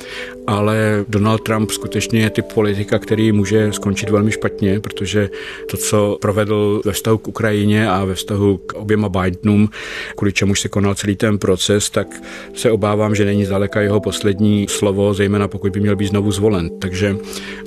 ale 0.47 1.05
Donald 1.07 1.43
Trump 1.43 1.71
skutečně 1.71 2.19
je 2.21 2.29
typ 2.29 2.45
politika, 2.53 2.99
který 2.99 3.31
může 3.39 3.73
skončit 3.73 4.09
velmi 4.09 4.31
špatně, 4.31 4.79
protože 4.79 5.29
to, 5.71 5.77
co 5.77 6.17
provedl 6.21 6.81
ve 6.85 6.91
vztahu 6.91 7.17
k 7.17 7.27
Ukrajině 7.27 7.89
a 7.89 8.05
ve 8.05 8.15
vztahu 8.15 8.57
k 8.57 8.73
oběma 8.73 9.09
Bidenům, 9.09 9.69
kvůli 10.15 10.33
čemu 10.33 10.55
se 10.55 10.69
konal 10.69 10.95
celý 10.95 11.15
ten 11.15 11.37
proces, 11.37 11.89
tak 11.89 12.07
se 12.53 12.71
obávám, 12.71 13.15
že 13.15 13.25
není 13.25 13.45
zdaleka 13.45 13.81
jeho 13.81 13.99
poslední 13.99 14.67
slovo, 14.69 15.13
zejména 15.13 15.47
pokud 15.47 15.71
by 15.71 15.79
měl 15.79 15.95
být 15.95 16.07
znovu 16.07 16.31
zvolen. 16.31 16.79
Takže 16.79 17.17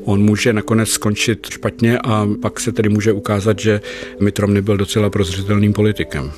on 0.05 0.23
může 0.23 0.53
nakonec 0.53 0.89
skončit 0.89 1.47
špatně 1.51 1.99
a 2.05 2.29
pak 2.43 2.61
se 2.61 2.73
tedy 2.73 2.89
může 2.89 3.13
ukázat, 3.13 3.59
že 3.59 3.81
Mitt 4.21 4.39
Romney 4.39 4.63
byl 4.63 4.77
docela 4.77 5.11
prozřetelným 5.11 5.73
politikem. 5.73 6.33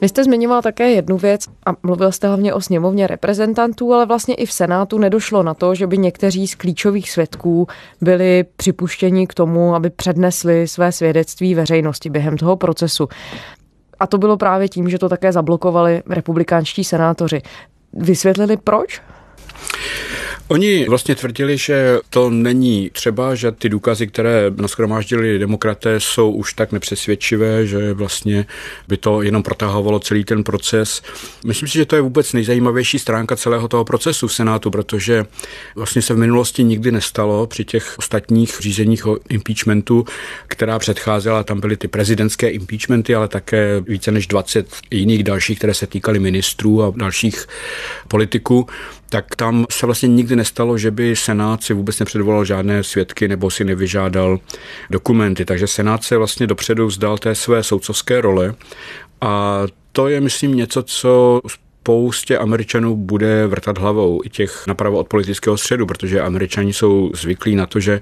Vy 0.00 0.08
jste 0.08 0.24
zmiňoval 0.24 0.62
také 0.62 0.90
jednu 0.90 1.18
věc 1.18 1.44
a 1.66 1.70
mluvil 1.82 2.12
jste 2.12 2.26
hlavně 2.26 2.54
o 2.54 2.60
sněmovně 2.60 3.06
reprezentantů, 3.06 3.94
ale 3.94 4.06
vlastně 4.06 4.34
i 4.34 4.46
v 4.46 4.52
Senátu 4.52 4.98
nedošlo 4.98 5.42
na 5.42 5.54
to, 5.54 5.74
že 5.74 5.86
by 5.86 5.98
někteří 5.98 6.46
z 6.46 6.54
klíčových 6.54 7.10
svědků 7.10 7.66
byli 8.00 8.44
připuštěni 8.56 9.26
k 9.26 9.34
tomu, 9.34 9.74
aby 9.74 9.90
přednesli 9.90 10.68
své 10.68 10.92
svědectví 10.92 11.54
veřejnosti 11.54 12.10
během 12.10 12.36
toho 12.36 12.56
procesu. 12.56 13.08
A 14.00 14.06
to 14.06 14.18
bylo 14.18 14.36
právě 14.36 14.68
tím, 14.68 14.88
že 14.88 14.98
to 14.98 15.08
také 15.08 15.32
zablokovali 15.32 16.02
republikánští 16.08 16.84
senátoři. 16.84 17.42
Vysvětlili 17.92 18.56
proč? 18.56 19.00
Oni 20.48 20.84
vlastně 20.88 21.14
tvrdili, 21.14 21.58
že 21.58 21.98
to 22.10 22.30
není 22.30 22.90
třeba, 22.90 23.34
že 23.34 23.52
ty 23.52 23.68
důkazy, 23.68 24.06
které 24.06 24.50
nashromáždili 24.56 25.38
demokraté, 25.38 26.00
jsou 26.00 26.30
už 26.30 26.52
tak 26.52 26.72
nepřesvědčivé, 26.72 27.66
že 27.66 27.92
vlastně 27.92 28.46
by 28.88 28.96
to 28.96 29.22
jenom 29.22 29.42
protahovalo 29.42 30.00
celý 30.00 30.24
ten 30.24 30.44
proces. 30.44 31.02
Myslím 31.46 31.68
si, 31.68 31.78
že 31.78 31.86
to 31.86 31.96
je 31.96 32.02
vůbec 32.02 32.32
nejzajímavější 32.32 32.98
stránka 32.98 33.36
celého 33.36 33.68
toho 33.68 33.84
procesu 33.84 34.28
v 34.28 34.34
Senátu, 34.34 34.70
protože 34.70 35.24
vlastně 35.74 36.02
se 36.02 36.14
v 36.14 36.18
minulosti 36.18 36.64
nikdy 36.64 36.92
nestalo 36.92 37.46
při 37.46 37.64
těch 37.64 37.94
ostatních 37.98 38.56
řízeních 38.60 39.06
o 39.06 39.18
impeachmentu, 39.28 40.04
která 40.46 40.78
předcházela, 40.78 41.44
tam 41.44 41.60
byly 41.60 41.76
ty 41.76 41.88
prezidentské 41.88 42.48
impeachmenty, 42.50 43.14
ale 43.14 43.28
také 43.28 43.80
více 43.80 44.10
než 44.10 44.26
20 44.26 44.68
jiných 44.90 45.24
dalších, 45.24 45.58
které 45.58 45.74
se 45.74 45.86
týkaly 45.86 46.18
ministrů 46.18 46.82
a 46.82 46.92
dalších 46.96 47.46
politiků 48.08 48.66
tak 49.08 49.36
tam 49.36 49.66
se 49.70 49.86
vlastně 49.86 50.08
nikdy 50.08 50.36
nestalo, 50.36 50.78
že 50.78 50.90
by 50.90 51.16
Senát 51.16 51.62
si 51.62 51.74
vůbec 51.74 51.98
nepředvolal 51.98 52.44
žádné 52.44 52.82
svědky 52.82 53.28
nebo 53.28 53.50
si 53.50 53.64
nevyžádal 53.64 54.38
dokumenty. 54.90 55.44
Takže 55.44 55.66
Senát 55.66 56.04
se 56.04 56.16
vlastně 56.16 56.46
dopředu 56.46 56.86
vzdal 56.86 57.18
té 57.18 57.34
své 57.34 57.62
soudcovské 57.62 58.20
role 58.20 58.54
a 59.20 59.62
to 59.92 60.08
je, 60.08 60.20
myslím, 60.20 60.56
něco, 60.56 60.82
co 60.82 61.40
spoustě 61.88 62.38
Američanů 62.38 62.96
bude 62.96 63.46
vrtat 63.46 63.78
hlavou, 63.78 64.20
i 64.24 64.28
těch 64.30 64.66
napravo 64.66 64.98
od 64.98 65.08
politického 65.08 65.56
středu, 65.56 65.86
protože 65.86 66.20
Američani 66.20 66.72
jsou 66.72 67.10
zvyklí 67.14 67.56
na 67.56 67.66
to, 67.66 67.80
že 67.80 68.00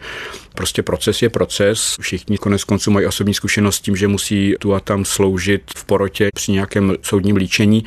prostě 0.56 0.82
proces 0.82 1.22
je 1.22 1.28
proces. 1.28 1.96
Všichni 2.00 2.38
konec 2.38 2.64
konců 2.64 2.90
mají 2.90 3.06
osobní 3.06 3.34
zkušenost 3.34 3.76
s 3.76 3.80
tím, 3.80 3.96
že 3.96 4.08
musí 4.08 4.54
tu 4.58 4.74
a 4.74 4.80
tam 4.80 5.04
sloužit 5.04 5.62
v 5.76 5.84
porotě 5.84 6.28
při 6.34 6.52
nějakém 6.52 6.94
soudním 7.02 7.36
líčení 7.36 7.84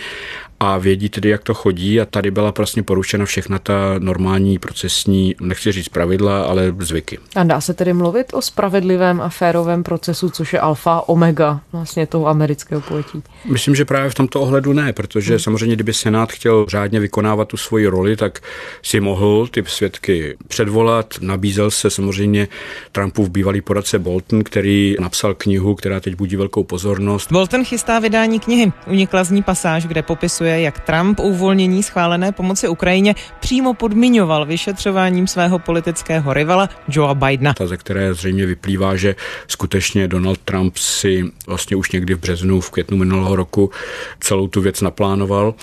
a 0.60 0.78
vědí 0.78 1.10
tedy, 1.10 1.30
jak 1.30 1.44
to 1.44 1.54
chodí 1.54 2.02
a 2.02 2.06
tady 2.06 2.32
byla 2.32 2.54
vlastně 2.58 2.84
porušena 2.84 3.26
všechna 3.26 3.60
ta 3.60 3.74
normální 4.00 4.60
procesní, 4.60 5.36
nechci 5.42 5.72
říct 5.72 5.90
pravidla, 5.90 6.44
ale 6.44 6.76
zvyky. 6.80 7.20
A 7.36 7.44
dá 7.44 7.62
se 7.62 7.74
tedy 7.74 7.94
mluvit 7.94 8.34
o 8.34 8.42
spravedlivém 8.42 9.22
a 9.22 9.30
férovém 9.30 9.84
procesu, 9.84 10.30
což 10.30 10.54
je 10.54 10.60
alfa 10.60 11.10
omega 11.10 11.62
vlastně 11.72 12.08
toho 12.08 12.28
amerického 12.28 12.82
pojetí? 12.82 13.24
Myslím, 13.46 13.76
že 13.76 13.86
právě 13.86 14.10
v 14.10 14.16
tomto 14.16 14.42
ohledu 14.42 14.74
ne, 14.74 14.94
protože 14.94 15.34
hmm. 15.34 15.40
samozřejmě, 15.40 15.76
kdyby 15.76 15.94
Senát 15.94 16.32
chtěl 16.32 16.66
řádně 16.68 17.00
vykonávat 17.00 17.48
tu 17.48 17.58
svoji 17.58 17.88
roli, 17.88 18.16
tak 18.16 18.40
si 18.84 19.00
mohl 19.00 19.48
ty 19.48 19.64
svědky 19.68 20.38
předvolat. 20.48 21.14
Nabízel 21.22 21.72
se 21.72 21.90
samozřejmě 21.90 22.48
Trumpův 22.92 23.30
bývalý 23.30 23.62
poradce 23.62 24.00
Bolton, 24.00 24.44
který 24.44 24.96
napsal 25.00 25.34
knihu, 25.34 25.76
která 25.76 26.00
teď 26.00 26.16
budí 26.16 26.36
velkou 26.36 26.64
pozornost. 26.64 27.32
Bolton 27.32 27.66
chystá 27.66 28.00
vydání 28.00 28.40
knihy. 28.40 28.72
Unikla 28.88 29.24
z 29.24 29.32
ní 29.32 29.44
pasáž, 29.44 29.86
kde 29.86 30.04
popisuje 30.04 30.62
jak 30.62 30.80
Trump 30.80 31.20
uvolnění 31.20 31.84
schválené 31.84 32.32
pomoci 32.32 32.68
Ukrajině 32.68 33.16
přímo 33.40 33.74
podmiňoval 33.74 34.46
vyšetřováním 34.46 35.28
svého 35.28 35.60
politického 35.60 36.34
rivala 36.34 36.70
Joea 36.88 37.14
Bidena. 37.14 37.54
Ta, 37.54 37.68
ze 37.68 37.78
které 37.78 38.14
zřejmě 38.14 38.46
vyplývá, 38.46 38.96
že 38.96 39.16
skutečně 39.48 40.08
Donald 40.08 40.40
Trump 40.46 40.78
si 40.78 41.24
vlastně 41.48 41.76
už 41.76 41.92
někdy 41.92 42.14
v 42.14 42.20
březnu, 42.20 42.62
v 42.62 42.70
květnu 42.70 42.98
minulého 42.98 43.36
roku 43.36 43.72
celou 44.20 44.48
tu 44.48 44.62
věc 44.62 44.82
naplánoval 44.82 45.54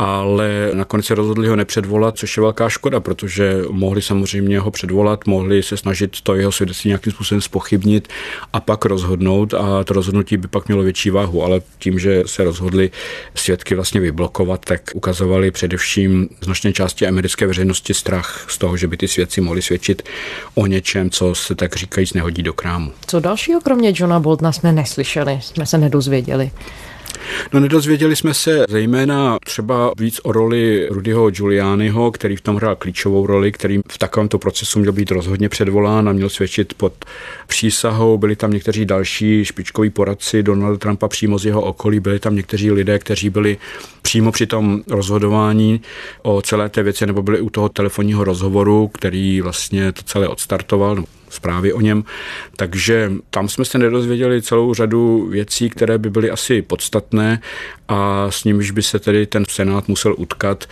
ale 0.00 0.70
nakonec 0.72 1.06
se 1.06 1.14
rozhodli 1.14 1.48
ho 1.48 1.56
nepředvolat, 1.56 2.18
což 2.18 2.36
je 2.36 2.40
velká 2.40 2.68
škoda, 2.68 3.00
protože 3.00 3.62
mohli 3.70 4.02
samozřejmě 4.02 4.58
ho 4.58 4.70
předvolat, 4.70 5.26
mohli 5.26 5.62
se 5.62 5.76
snažit 5.76 6.20
to 6.20 6.34
jeho 6.40 6.52
svědectví 6.52 6.88
nějakým 6.88 7.12
způsobem 7.12 7.40
spochybnit 7.40 8.08
a 8.52 8.60
pak 8.60 8.84
rozhodnout 8.84 9.54
a 9.54 9.84
to 9.84 9.94
rozhodnutí 9.94 10.36
by 10.36 10.48
pak 10.48 10.68
mělo 10.68 10.82
větší 10.82 11.10
váhu, 11.10 11.44
ale 11.44 11.60
tím, 11.78 11.98
že 11.98 12.22
se 12.26 12.44
rozhodli 12.44 12.90
svědky 13.34 13.74
vlastně 13.74 14.00
vyblokovat, 14.00 14.64
tak 14.64 14.80
ukazovali 14.94 15.50
především 15.50 16.28
značné 16.40 16.72
části 16.72 17.06
americké 17.06 17.46
veřejnosti 17.46 17.94
strach 17.94 18.46
z 18.48 18.58
toho, 18.58 18.76
že 18.76 18.86
by 18.86 18.96
ty 18.96 19.08
svědci 19.08 19.40
mohli 19.40 19.62
svědčit 19.62 20.02
o 20.54 20.66
něčem, 20.66 21.10
co 21.10 21.34
se 21.34 21.54
tak 21.54 21.76
říkajíc 21.76 22.12
nehodí 22.12 22.42
do 22.42 22.52
krámu. 22.52 22.92
Co 23.06 23.20
dalšího 23.20 23.60
kromě 23.60 23.92
Johna 23.94 24.20
Boltna 24.20 24.52
jsme 24.52 24.72
neslyšeli, 24.72 25.38
jsme 25.42 25.66
se 25.66 25.78
nedozvěděli? 25.78 26.50
No 27.52 27.60
nedozvěděli 27.60 28.16
jsme 28.16 28.34
se 28.34 28.64
zejména 28.68 29.38
třeba 29.44 29.92
víc 29.98 30.20
o 30.22 30.32
roli 30.32 30.88
Rudyho 30.90 31.30
Giulianiho, 31.30 32.10
který 32.10 32.36
v 32.36 32.40
tom 32.40 32.56
hrál 32.56 32.76
klíčovou 32.76 33.26
roli, 33.26 33.52
který 33.52 33.80
v 33.92 33.98
takovémto 33.98 34.38
procesu 34.38 34.78
měl 34.78 34.92
být 34.92 35.10
rozhodně 35.10 35.48
předvolán 35.48 36.08
a 36.08 36.12
měl 36.12 36.28
svědčit 36.28 36.74
pod 36.74 36.92
přísahou. 37.46 38.18
Byli 38.18 38.36
tam 38.36 38.52
někteří 38.52 38.84
další 38.84 39.44
špičkoví 39.44 39.90
poradci 39.90 40.42
Donalda 40.42 40.78
Trumpa 40.78 41.08
přímo 41.08 41.38
z 41.38 41.46
jeho 41.46 41.62
okolí, 41.62 42.00
byli 42.00 42.18
tam 42.18 42.36
někteří 42.36 42.70
lidé, 42.70 42.98
kteří 42.98 43.30
byli 43.30 43.56
přímo 44.10 44.32
při 44.32 44.46
tom 44.46 44.82
rozhodování 44.88 45.80
o 46.22 46.42
celé 46.42 46.68
té 46.68 46.82
věci 46.82 47.06
nebo 47.06 47.22
byli 47.22 47.40
u 47.40 47.50
toho 47.50 47.68
telefonního 47.68 48.24
rozhovoru, 48.24 48.88
který 48.88 49.40
vlastně 49.40 49.92
to 49.92 50.02
celé 50.02 50.28
odstartoval 50.28 51.04
zprávy 51.28 51.72
o 51.72 51.80
něm. 51.80 52.04
Takže 52.56 53.12
tam 53.30 53.48
jsme 53.48 53.64
se 53.64 53.78
nedozvěděli 53.78 54.42
celou 54.42 54.74
řadu 54.74 55.26
věcí, 55.30 55.70
které 55.70 55.98
by 55.98 56.10
byly 56.10 56.30
asi 56.30 56.62
podstatné 56.62 57.40
a 57.88 58.30
s 58.30 58.44
nimiž 58.44 58.70
by 58.70 58.82
se 58.82 58.98
tedy 58.98 59.26
ten 59.26 59.44
Senát 59.48 59.88
musel 59.88 60.14
utkat 60.18 60.66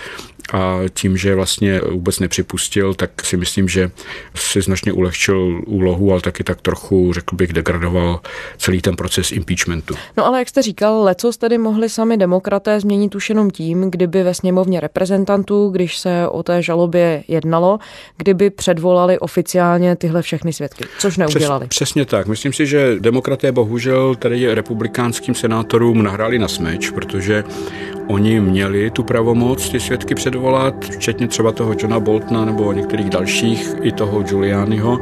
a 0.53 0.79
tím, 0.95 1.17
že 1.17 1.35
vlastně 1.35 1.81
vůbec 1.81 2.19
nepřipustil, 2.19 2.95
tak 2.95 3.25
si 3.25 3.37
myslím, 3.37 3.69
že 3.69 3.91
si 4.35 4.63
značně 4.63 4.93
ulehčil 4.93 5.63
úlohu, 5.67 6.13
ale 6.13 6.21
taky 6.21 6.45
tak 6.45 6.61
trochu, 6.61 7.13
řekl 7.13 7.37
bych, 7.37 7.53
degradoval 7.53 8.21
celý 8.59 8.83
ten 8.83 8.97
proces 8.97 9.33
impeachmentu. 9.33 9.95
No 10.17 10.27
ale 10.27 10.39
jak 10.39 10.49
jste 10.49 10.63
říkal, 10.63 11.03
lecos 11.03 11.37
tedy 11.37 11.59
mohli 11.59 11.89
sami 11.89 12.17
demokraté 12.17 12.81
změnit 12.81 13.15
už 13.15 13.28
jenom 13.29 13.51
tím, 13.51 13.91
kdyby 13.91 14.23
ve 14.23 14.35
sněmovně 14.35 14.81
reprezentantů, 14.81 15.69
když 15.69 15.99
se 15.99 16.29
o 16.29 16.43
té 16.43 16.63
žalobě 16.63 17.25
jednalo, 17.29 17.79
kdyby 18.17 18.51
předvolali 18.51 19.19
oficiálně 19.19 19.97
tyhle 19.97 20.23
všechny 20.23 20.53
svědky, 20.53 20.85
což 20.99 21.17
neudělali. 21.17 21.67
Přes, 21.67 21.79
přesně 21.79 22.05
tak. 22.05 22.27
Myslím 22.27 22.53
si, 22.53 22.67
že 22.67 22.97
demokraté 23.01 23.53
bohužel 23.53 24.15
tady 24.15 24.55
republikánským 24.55 25.35
senátorům 25.35 26.03
nahráli 26.03 26.39
na 26.39 26.49
smeč, 26.49 26.91
protože 26.91 27.45
oni 28.09 28.41
měli 28.41 28.91
tu 28.91 29.03
pravomoc 29.03 29.69
ty 29.69 29.81
svědky 29.81 30.15
předvolat, 30.15 30.85
včetně 30.85 31.29
třeba 31.29 31.53
toho 31.53 31.75
Johna 31.79 32.01
Boltona 32.01 32.45
nebo 32.45 32.73
některých 32.73 33.11
dalších, 33.11 33.75
i 33.83 33.93
toho 33.93 34.23
Giulianiho. 34.23 35.01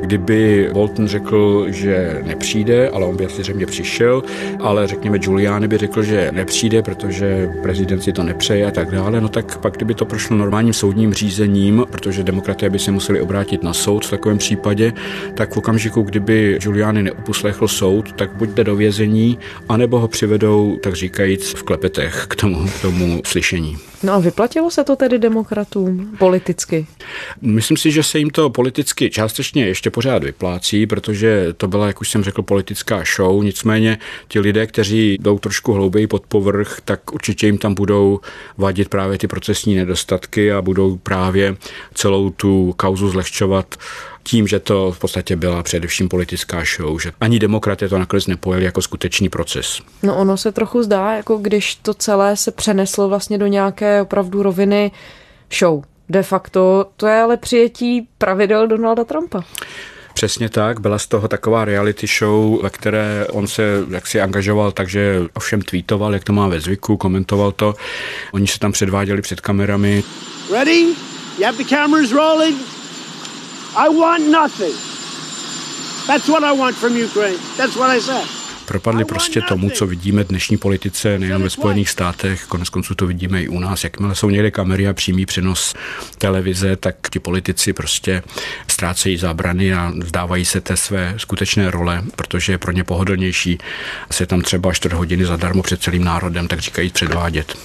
Kdyby 0.00 0.70
Bolton 0.72 1.08
řekl, 1.08 1.66
že 1.68 2.22
nepřijde, 2.26 2.88
ale 2.88 3.06
on 3.06 3.16
by 3.16 3.26
asi 3.26 3.42
zřejmě 3.42 3.66
přišel, 3.66 4.22
ale 4.60 4.86
řekněme 4.86 5.18
Giuliani 5.18 5.68
by 5.68 5.78
řekl, 5.78 6.02
že 6.02 6.30
nepřijde, 6.32 6.82
protože 6.82 7.50
prezident 7.62 8.00
si 8.00 8.12
to 8.12 8.22
nepřeje 8.22 8.66
a 8.66 8.70
tak 8.70 8.90
dále, 8.90 9.20
no 9.20 9.28
tak 9.28 9.58
pak 9.58 9.76
kdyby 9.76 9.94
to 9.94 10.04
prošlo 10.04 10.36
normálním 10.36 10.72
soudním 10.72 11.14
řízením, 11.14 11.86
protože 11.90 12.22
demokraté 12.22 12.70
by 12.70 12.78
se 12.78 12.90
museli 12.90 13.20
obrátit 13.20 13.62
na 13.62 13.72
soud 13.72 14.06
v 14.06 14.10
takovém 14.10 14.38
případě, 14.38 14.92
tak 15.34 15.54
v 15.54 15.56
okamžiku, 15.56 16.02
kdyby 16.02 16.58
Giuliani 16.62 17.02
neuposlechl 17.02 17.68
soud, 17.68 18.12
tak 18.12 18.30
buď 18.34 18.48
jde 18.48 18.64
do 18.64 18.76
vězení, 18.76 19.38
anebo 19.68 19.98
ho 19.98 20.08
přivedou, 20.08 20.78
tak 20.82 20.94
říkajíc, 20.94 21.54
v 21.54 21.62
klepetech 21.62 22.26
k 22.28 22.36
tomu, 22.36 22.45
k 22.54 22.82
tomu 22.82 23.22
slyšení. 23.24 23.78
No 24.02 24.12
a 24.12 24.18
vyplatilo 24.18 24.70
se 24.70 24.84
to 24.84 24.96
tedy 24.96 25.18
demokratům 25.18 26.16
politicky? 26.18 26.86
Myslím 27.42 27.76
si, 27.76 27.90
že 27.90 28.02
se 28.02 28.18
jim 28.18 28.30
to 28.30 28.50
politicky 28.50 29.10
částečně 29.10 29.66
ještě 29.66 29.90
pořád 29.90 30.24
vyplácí, 30.24 30.86
protože 30.86 31.52
to 31.56 31.68
byla, 31.68 31.86
jak 31.86 32.00
už 32.00 32.10
jsem 32.10 32.24
řekl, 32.24 32.42
politická 32.42 33.02
show. 33.16 33.44
Nicméně 33.44 33.98
ti 34.28 34.40
lidé, 34.40 34.66
kteří 34.66 35.18
jdou 35.20 35.38
trošku 35.38 35.72
hlouběji 35.72 36.06
pod 36.06 36.26
povrch, 36.26 36.80
tak 36.84 37.14
určitě 37.14 37.46
jim 37.46 37.58
tam 37.58 37.74
budou 37.74 38.20
vadit 38.58 38.88
právě 38.88 39.18
ty 39.18 39.26
procesní 39.26 39.74
nedostatky 39.74 40.52
a 40.52 40.62
budou 40.62 40.96
právě 40.96 41.56
celou 41.94 42.30
tu 42.30 42.74
kauzu 42.76 43.08
zlehčovat 43.08 43.74
tím, 44.26 44.46
že 44.46 44.60
to 44.60 44.92
v 44.92 44.98
podstatě 44.98 45.36
byla 45.36 45.62
především 45.62 46.08
politická 46.08 46.62
show, 46.76 47.00
že 47.00 47.12
ani 47.20 47.38
demokraté 47.38 47.88
to 47.88 47.98
nakonec 47.98 48.26
nepojeli 48.26 48.64
jako 48.64 48.82
skutečný 48.82 49.28
proces. 49.28 49.80
No 50.02 50.16
ono 50.16 50.36
se 50.36 50.52
trochu 50.52 50.82
zdá, 50.82 51.12
jako 51.12 51.36
když 51.36 51.74
to 51.74 51.94
celé 51.94 52.36
se 52.36 52.50
přeneslo 52.50 53.08
vlastně 53.08 53.38
do 53.38 53.46
nějaké 53.46 54.02
opravdu 54.02 54.42
roviny 54.42 54.90
show. 55.58 55.82
De 56.08 56.22
facto 56.22 56.86
to 56.96 57.06
je 57.06 57.20
ale 57.20 57.36
přijetí 57.36 58.08
pravidel 58.18 58.66
Donalda 58.66 59.04
Trumpa. 59.04 59.44
Přesně 60.14 60.48
tak, 60.48 60.80
byla 60.80 60.98
z 60.98 61.06
toho 61.06 61.28
taková 61.28 61.64
reality 61.64 62.06
show, 62.18 62.62
ve 62.62 62.70
které 62.70 63.26
on 63.30 63.46
se 63.46 63.62
jaksi 63.90 64.20
angažoval, 64.20 64.72
takže 64.72 65.22
ovšem 65.34 65.62
tweetoval, 65.62 66.14
jak 66.14 66.24
to 66.24 66.32
má 66.32 66.48
ve 66.48 66.60
zvyku, 66.60 66.96
komentoval 66.96 67.52
to. 67.52 67.74
Oni 68.32 68.46
se 68.46 68.58
tam 68.58 68.72
předváděli 68.72 69.22
před 69.22 69.40
kamerami. 69.40 70.04
Ready? 70.52 70.80
You 71.38 71.44
have 71.44 71.58
the 71.58 71.64
cameras 71.64 72.12
rolling? 72.12 72.75
I 73.76 73.88
want 73.88 74.30
nothing. 74.30 74.74
That's 76.06 76.28
what 76.28 76.44
I 76.44 76.58
want 76.58 76.76
from 76.76 76.96
Ukraine. 76.96 77.38
That's 77.56 77.76
what 77.76 77.90
I 77.90 78.00
said. 78.00 78.26
propadli 78.66 79.04
prostě 79.04 79.40
tomu, 79.40 79.70
co 79.70 79.86
vidíme 79.86 80.24
v 80.24 80.28
dnešní 80.28 80.56
politice, 80.56 81.18
nejen 81.18 81.42
ve 81.42 81.50
Spojených 81.50 81.90
státech, 81.90 82.44
konec 82.44 82.68
konců 82.68 82.94
to 82.94 83.06
vidíme 83.06 83.42
i 83.42 83.48
u 83.48 83.58
nás. 83.58 83.84
Jakmile 83.84 84.14
jsou 84.14 84.30
někde 84.30 84.50
kamery 84.50 84.88
a 84.88 84.92
přímý 84.92 85.26
přenos 85.26 85.74
televize, 86.18 86.76
tak 86.76 86.96
ti 87.10 87.18
politici 87.18 87.72
prostě 87.72 88.22
ztrácejí 88.68 89.16
zábrany 89.16 89.74
a 89.74 89.92
vzdávají 89.98 90.44
se 90.44 90.60
té 90.60 90.76
své 90.76 91.14
skutečné 91.16 91.70
role, 91.70 92.02
protože 92.16 92.52
je 92.52 92.58
pro 92.58 92.72
ně 92.72 92.84
pohodlnější 92.84 93.58
se 94.10 94.26
tam 94.26 94.42
třeba 94.42 94.72
čtvrt 94.72 94.92
hodiny 94.92 95.26
zadarmo 95.26 95.62
před 95.62 95.82
celým 95.82 96.04
národem, 96.04 96.48
tak 96.48 96.60
říkají 96.60 96.90
předvádět. 96.90 97.56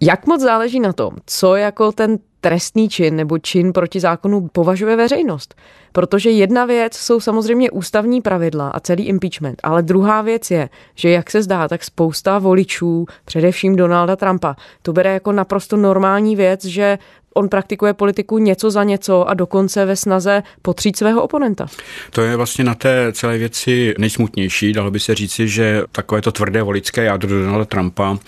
Jak 0.00 0.26
moc 0.26 0.40
záleží 0.40 0.80
na 0.80 0.92
tom, 0.92 1.10
co 1.26 1.56
jako 1.56 1.92
ten 1.92 2.18
trestný 2.46 2.88
čin 2.88 3.16
nebo 3.16 3.38
čin 3.38 3.72
proti 3.72 4.00
zákonu 4.00 4.48
považuje 4.48 4.96
veřejnost? 4.96 5.54
Protože 5.92 6.30
jedna 6.30 6.64
věc 6.64 6.96
jsou 6.96 7.20
samozřejmě 7.20 7.70
ústavní 7.70 8.20
pravidla 8.22 8.68
a 8.68 8.80
celý 8.80 9.04
impeachment, 9.04 9.60
ale 9.62 9.82
druhá 9.82 10.22
věc 10.22 10.50
je, 10.50 10.68
že 10.94 11.10
jak 11.10 11.30
se 11.30 11.42
zdá, 11.42 11.68
tak 11.68 11.84
spousta 11.84 12.38
voličů, 12.38 13.06
především 13.24 13.76
Donalda 13.76 14.16
Trumpa, 14.16 14.56
to 14.82 14.92
bere 14.92 15.12
jako 15.12 15.32
naprosto 15.32 15.76
normální 15.76 16.36
věc, 16.36 16.64
že 16.64 16.98
on 17.34 17.48
praktikuje 17.48 17.94
politiku 17.94 18.38
něco 18.38 18.70
za 18.70 18.84
něco 18.84 19.28
a 19.28 19.34
dokonce 19.34 19.84
ve 19.84 19.96
snaze 19.96 20.42
potřít 20.62 20.96
svého 20.96 21.22
oponenta. 21.22 21.66
To 22.10 22.22
je 22.22 22.36
vlastně 22.36 22.64
na 22.64 22.74
té 22.74 23.12
celé 23.12 23.38
věci 23.38 23.94
nejsmutnější. 23.98 24.72
Dalo 24.72 24.90
by 24.90 25.00
se 25.00 25.14
říci, 25.14 25.48
že 25.48 25.82
takové 25.92 26.22
to 26.22 26.32
tvrdé 26.32 26.62
voličské 26.62 27.04
jádro 27.04 27.28
Donalda 27.28 27.64
Trumpa 27.64 28.18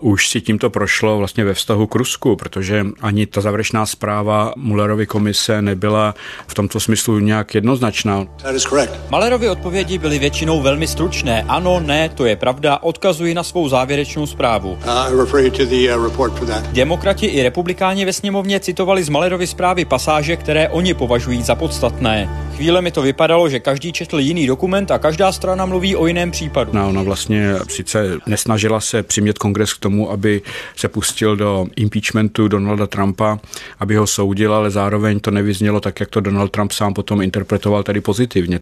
už 0.00 0.28
si 0.28 0.40
tímto 0.40 0.70
prošlo 0.70 1.18
vlastně 1.18 1.44
ve 1.44 1.54
vztahu 1.54 1.86
k 1.86 1.94
Rusku, 1.94 2.36
protože 2.36 2.86
ani 3.02 3.26
ta 3.26 3.40
závěrečná 3.40 3.86
zpráva 3.86 4.52
Mullerovy 4.56 5.06
komise 5.06 5.62
nebyla 5.62 6.14
v 6.46 6.54
tomto 6.54 6.80
smyslu 6.80 7.18
nějak 7.18 7.54
jednoznačná. 7.54 8.26
Malerovy 9.10 9.48
odpovědi 9.48 9.98
byly 9.98 10.18
většinou 10.18 10.62
velmi 10.62 10.86
stručné. 10.86 11.44
Ano, 11.48 11.80
ne, 11.80 12.08
to 12.08 12.26
je 12.26 12.36
pravda, 12.36 12.78
odkazuji 12.82 13.34
na 13.34 13.42
svou 13.42 13.68
závěrečnou 13.68 14.26
zprávu. 14.26 14.70
Uh, 14.70 15.26
Demokrati 16.72 17.26
i 17.26 17.42
republikáni 17.42 18.04
ve 18.04 18.12
sněmovně 18.12 18.60
citovali 18.60 19.04
z 19.04 19.08
Malerovy 19.08 19.46
zprávy 19.46 19.84
pasáže, 19.84 20.36
které 20.36 20.68
oni 20.68 20.94
považují 20.94 21.42
za 21.42 21.54
podstatné. 21.54 22.46
Chvíle 22.56 22.82
mi 22.82 22.90
to 22.90 23.02
vypadalo, 23.02 23.48
že 23.48 23.60
každý 23.60 23.92
četl 23.92 24.18
jiný 24.18 24.46
dokument 24.46 24.90
a 24.90 24.98
každá 24.98 25.32
strana 25.32 25.66
mluví 25.66 25.96
o 25.96 26.06
jiném 26.06 26.30
případu. 26.30 26.70
No, 26.74 26.88
ona 26.88 27.02
vlastně 27.02 27.54
sice 27.68 28.18
nesnažila 28.26 28.80
se 28.80 29.02
přimět 29.02 29.38
kongres 29.38 29.74
k 29.74 29.85
tomu, 29.86 30.10
aby 30.10 30.42
se 30.76 30.88
pustil 30.88 31.36
do 31.36 31.66
impeachmentu 31.76 32.48
Donalda 32.48 32.86
Trumpa, 32.86 33.38
aby 33.78 33.96
ho 33.96 34.06
soudil, 34.06 34.54
ale 34.54 34.70
zároveň 34.70 35.20
to 35.20 35.30
nevyznělo 35.30 35.80
tak, 35.80 36.00
jak 36.00 36.08
to 36.10 36.20
Donald 36.20 36.50
Trump 36.50 36.72
sám 36.72 36.94
potom 36.94 37.22
interpretoval 37.22 37.82
tady 37.82 38.00
pozitivně. 38.00 38.58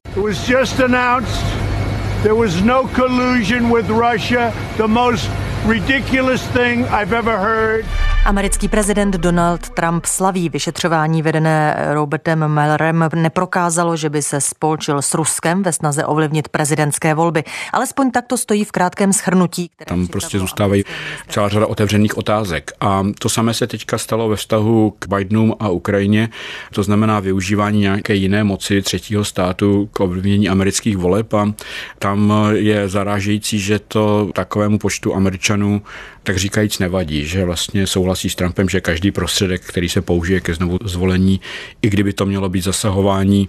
There 2.23 2.35
was 2.35 2.63
no 2.63 2.89
collusion 2.97 3.69
with 3.69 3.91
Russia, 3.91 4.53
the 4.77 4.89
most 4.89 5.31
ridiculous 5.67 6.41
thing 6.53 6.87
I've 6.89 7.13
ever 7.13 7.37
heard. 7.37 8.14
Americký 8.25 8.69
prezident 8.69 9.15
Donald 9.17 9.71
Trump 9.71 10.07
slaví 10.07 10.49
vyšetřování 10.49 11.23
vedené 11.23 11.87
Robertem 11.93 12.49
Muellerem 12.49 13.09
neprokázalo, 13.15 13.97
že 13.97 14.11
by 14.11 14.23
se 14.23 14.41
spolčil 14.41 15.03
s 15.03 15.15
Ruskem 15.15 15.63
ve 15.63 15.73
snaze 15.73 16.05
ovlivnit 16.05 16.49
prezidentské 16.49 17.15
volby. 17.15 17.45
Alespoň 17.73 18.11
tak 18.11 18.27
to 18.27 18.39
stojí 18.39 18.65
v 18.65 18.73
krátkém 18.73 19.13
schrnutí. 19.13 19.69
Které 19.69 19.89
Tam 19.89 20.07
prostě 20.07 20.39
zůstávají 20.39 20.85
celá 21.29 21.49
řada 21.49 21.67
otevřených 21.67 22.19
otázek. 22.19 22.73
A 22.81 23.03
to 23.19 23.29
samé 23.29 23.55
se 23.55 23.67
teďka 23.67 23.99
stalo 23.99 24.29
ve 24.29 24.37
vztahu 24.37 24.95
k 24.99 25.09
Bidenům 25.09 25.55
a 25.61 25.69
Ukrajině. 25.69 26.29
To 26.73 26.83
znamená 26.83 27.21
využívání 27.21 27.81
nějaké 27.81 28.15
jiné 28.15 28.45
moci 28.45 28.83
třetího 28.83 29.25
státu 29.25 29.89
k 29.93 30.01
ovlivnění 30.01 30.49
amerických 30.49 30.97
voleb. 30.97 31.35
A 31.35 31.53
tam 31.99 32.33
je 32.53 32.89
zarážející, 32.89 33.59
že 33.59 33.79
to 33.79 34.31
takovému 34.35 34.79
počtu 34.79 35.15
Američanů 35.15 35.83
tak 36.25 36.37
říkajíc 36.37 36.79
nevadí, 36.79 37.27
že 37.27 37.45
vlastně 37.45 37.87
souhlasí 37.87 38.31
s 38.31 38.35
Trumpem, 38.35 38.69
že 38.69 38.81
každý 38.81 39.11
prostředek, 39.11 39.63
který 39.63 39.89
se 39.89 40.03
použije 40.03 40.41
ke 40.41 40.55
znovu 40.55 40.79
zvolení, 40.85 41.41
i 41.83 41.91
kdyby 41.91 42.13
to 42.13 42.27
mělo 42.27 42.49
být 42.49 42.65
zasahování 42.65 43.49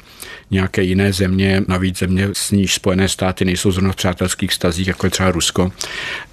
nějaké 0.51 0.83
jiné 0.83 1.13
země, 1.13 1.61
navíc 1.67 1.99
země, 1.99 2.29
s 2.33 2.51
níž 2.51 2.73
Spojené 2.73 3.09
státy 3.09 3.45
nejsou 3.45 3.71
zrovna 3.71 3.91
v 3.91 3.95
přátelských 3.95 4.53
stazích, 4.53 4.87
jako 4.87 5.05
je 5.05 5.09
třeba 5.09 5.31
Rusko, 5.31 5.71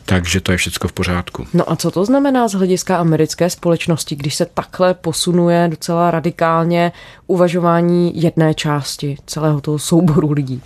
takže 0.04 0.40
to 0.40 0.52
je 0.52 0.58
všechno 0.58 0.88
v 0.88 0.92
pořádku. 0.92 1.46
No 1.54 1.72
a 1.72 1.76
co 1.76 1.90
to 1.90 2.04
znamená 2.04 2.48
z 2.48 2.52
hlediska 2.52 2.96
americké 2.96 3.50
společnosti, 3.50 4.16
když 4.16 4.35
se 4.35 4.46
takhle 4.55 4.94
posunuje 4.94 5.68
docela 5.70 6.11
radikálně 6.11 6.92
uvažování 7.26 8.22
jedné 8.22 8.55
části 8.55 9.16
celého 9.26 9.61
toho 9.61 9.78
souboru 9.78 10.33
lidí? 10.33 10.62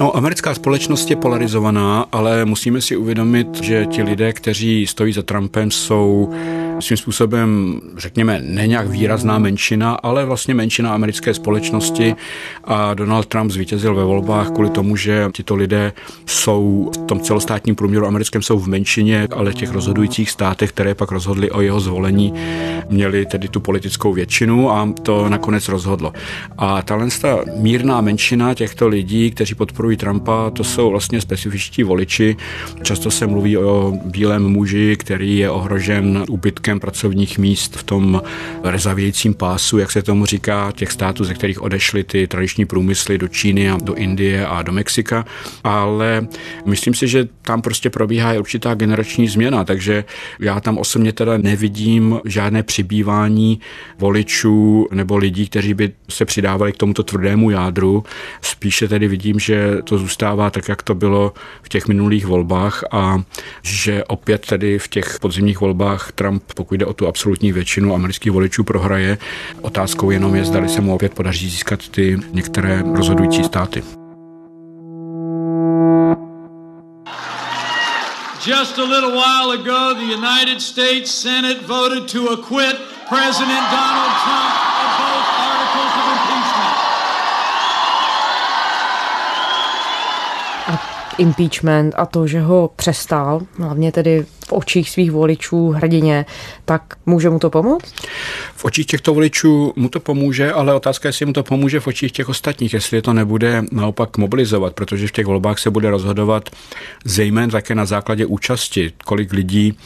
No, 0.00 0.16
americká 0.16 0.54
společnost 0.54 1.10
je 1.10 1.16
polarizovaná, 1.16 2.06
ale 2.12 2.44
musíme 2.44 2.80
si 2.80 2.96
uvědomit, 2.96 3.62
že 3.62 3.86
ti 3.86 4.02
lidé, 4.02 4.32
kteří 4.32 4.86
stojí 4.86 5.12
za 5.12 5.22
Trumpem, 5.22 5.70
jsou 5.70 6.34
svým 6.80 6.96
způsobem, 6.96 7.80
řekněme, 7.96 8.40
ne 8.44 8.66
nějak 8.66 8.88
výrazná 8.88 9.38
menšina, 9.38 9.94
ale 9.94 10.24
vlastně 10.24 10.54
menšina 10.54 10.94
americké 10.94 11.34
společnosti 11.34 12.14
a 12.64 12.94
Donald 12.94 13.26
Trump 13.26 13.50
zvítězil 13.50 13.94
ve 13.94 14.04
volbách 14.04 14.50
kvůli 14.50 14.70
tomu, 14.70 14.96
že 14.96 15.28
tito 15.32 15.54
lidé 15.54 15.92
jsou 16.26 16.90
v 16.94 17.06
tom 17.06 17.20
celostátním 17.20 17.74
průměru 17.74 18.06
americkém 18.06 18.42
jsou 18.42 18.58
v 18.58 18.68
menšině, 18.68 19.28
ale 19.30 19.52
těch 19.52 19.72
rozhodujících 19.72 20.30
státech, 20.30 20.70
které 20.70 20.94
pak 20.94 21.12
rozhodly 21.12 21.50
o 21.50 21.60
jeho 21.60 21.80
zvolení, 21.80 22.34
měli 22.90 23.26
tedy 23.26 23.48
tu 23.48 23.60
politickou 23.60 24.12
většinu 24.12 24.70
a 24.70 24.88
to 25.02 25.28
nakonec 25.28 25.68
rozhodlo. 25.68 26.12
A 26.58 26.82
tahle 26.82 27.08
mírná 27.56 28.00
menšina 28.00 28.54
těchto 28.54 28.88
lidí, 28.88 29.30
kteří 29.30 29.54
podporují 29.54 29.96
Trumpa, 29.96 30.50
to 30.50 30.64
jsou 30.64 30.90
vlastně 30.90 31.20
specifičtí 31.20 31.82
voliči. 31.82 32.36
Často 32.82 33.10
se 33.10 33.26
mluví 33.26 33.56
o 33.56 33.92
bílém 34.04 34.48
muži, 34.48 34.96
který 34.98 35.38
je 35.38 35.50
ohrožen 35.50 36.24
úbytkem 36.64 36.80
pracovních 36.80 37.38
míst 37.38 37.76
v 37.76 37.82
tom 37.82 38.22
rezavějícím 38.62 39.34
pásu, 39.34 39.78
jak 39.78 39.90
se 39.92 40.02
tomu 40.02 40.26
říká, 40.26 40.72
těch 40.72 40.92
států, 40.92 41.24
ze 41.24 41.34
kterých 41.34 41.62
odešly 41.62 42.04
ty 42.04 42.26
tradiční 42.26 42.64
průmysly 42.66 43.18
do 43.18 43.28
Číny 43.28 43.70
a 43.70 43.76
do 43.82 43.94
Indie 43.94 44.46
a 44.46 44.62
do 44.62 44.72
Mexika. 44.72 45.24
Ale 45.64 46.26
myslím 46.66 46.94
si, 46.94 47.08
že 47.08 47.28
tam 47.42 47.62
prostě 47.62 47.90
probíhá 47.90 48.32
je 48.32 48.38
určitá 48.38 48.74
generační 48.74 49.28
změna, 49.28 49.64
takže 49.64 50.04
já 50.40 50.60
tam 50.60 50.78
osobně 50.78 51.12
teda 51.12 51.38
nevidím 51.38 52.20
žádné 52.24 52.62
přibývání 52.62 53.60
voličů 53.98 54.88
nebo 54.92 55.16
lidí, 55.16 55.48
kteří 55.48 55.74
by 55.74 55.92
se 56.08 56.24
přidávali 56.24 56.72
k 56.72 56.76
tomuto 56.76 57.02
tvrdému 57.02 57.50
jádru. 57.50 58.04
Spíše 58.40 58.88
tedy 58.88 59.08
vidím, 59.08 59.38
že 59.38 59.78
to 59.84 59.98
zůstává 59.98 60.50
tak, 60.50 60.68
jak 60.68 60.82
to 60.82 60.94
bylo 60.94 61.32
v 61.62 61.68
těch 61.68 61.88
minulých 61.88 62.26
volbách 62.26 62.84
a 62.90 63.22
že 63.62 64.04
opět 64.04 64.46
tedy 64.46 64.78
v 64.78 64.88
těch 64.88 65.18
podzimních 65.20 65.60
volbách 65.60 66.12
Trump, 66.12 66.53
pokud 66.54 66.74
jde 66.74 66.86
o 66.86 66.92
tu 66.92 67.06
absolutní 67.06 67.52
většinu 67.52 67.94
amerických 67.94 68.32
voličů, 68.32 68.64
prohraje. 68.64 69.18
Otázkou 69.60 70.10
jenom 70.10 70.34
je, 70.34 70.44
zda 70.44 70.68
se 70.68 70.80
mu 70.80 70.94
opět 70.94 71.14
podaří 71.14 71.50
získat 71.50 71.88
ty 71.88 72.18
některé 72.32 72.82
rozhodující 72.94 73.44
státy. 73.44 73.82
Just 78.46 78.78
a 78.78 78.82
little 78.82 79.12
while 79.12 79.52
ago, 79.52 79.94
the 79.94 80.04
United 80.04 80.60
States 80.60 81.10
Senate 81.10 81.60
voted 81.66 82.08
to 82.12 82.28
acquit 82.28 82.76
President 83.08 83.64
Donald 83.70 84.14
Trump 84.24 84.54
of 84.82 84.90
both 85.00 85.28
articles 85.48 85.92
of 86.00 86.04
impeachment. 86.14 86.76
A 90.68 90.72
impeachment 91.18 91.94
a 91.96 92.06
to, 92.06 92.26
že 92.26 92.40
ho 92.40 92.70
přestal, 92.76 93.40
hlavně 93.58 93.92
tedy 93.92 94.26
očích 94.54 94.90
svých 94.90 95.10
voličů 95.10 95.70
hrdině, 95.70 96.26
tak 96.64 96.82
může 97.06 97.30
mu 97.30 97.38
to 97.38 97.50
pomoct? 97.50 97.94
V 98.56 98.64
očích 98.64 98.86
těchto 98.86 99.14
voličů 99.14 99.72
mu 99.76 99.88
to 99.88 100.00
pomůže, 100.00 100.52
ale 100.52 100.74
otázka 100.74 101.08
je, 101.08 101.08
jestli 101.08 101.26
mu 101.26 101.32
to 101.32 101.42
pomůže 101.42 101.80
v 101.80 101.86
očích 101.86 102.12
těch 102.12 102.28
ostatních, 102.28 102.74
jestli 102.74 103.02
to 103.02 103.12
nebude 103.12 103.62
naopak 103.72 104.18
mobilizovat, 104.18 104.74
protože 104.74 105.08
v 105.08 105.12
těch 105.12 105.26
volbách 105.26 105.58
se 105.58 105.70
bude 105.70 105.90
rozhodovat 105.90 106.50
zejména 107.04 107.52
také 107.52 107.74
na 107.74 107.84
základě 107.84 108.26
účasti, 108.26 108.92
kolik 109.04 109.32
lidí 109.32 109.78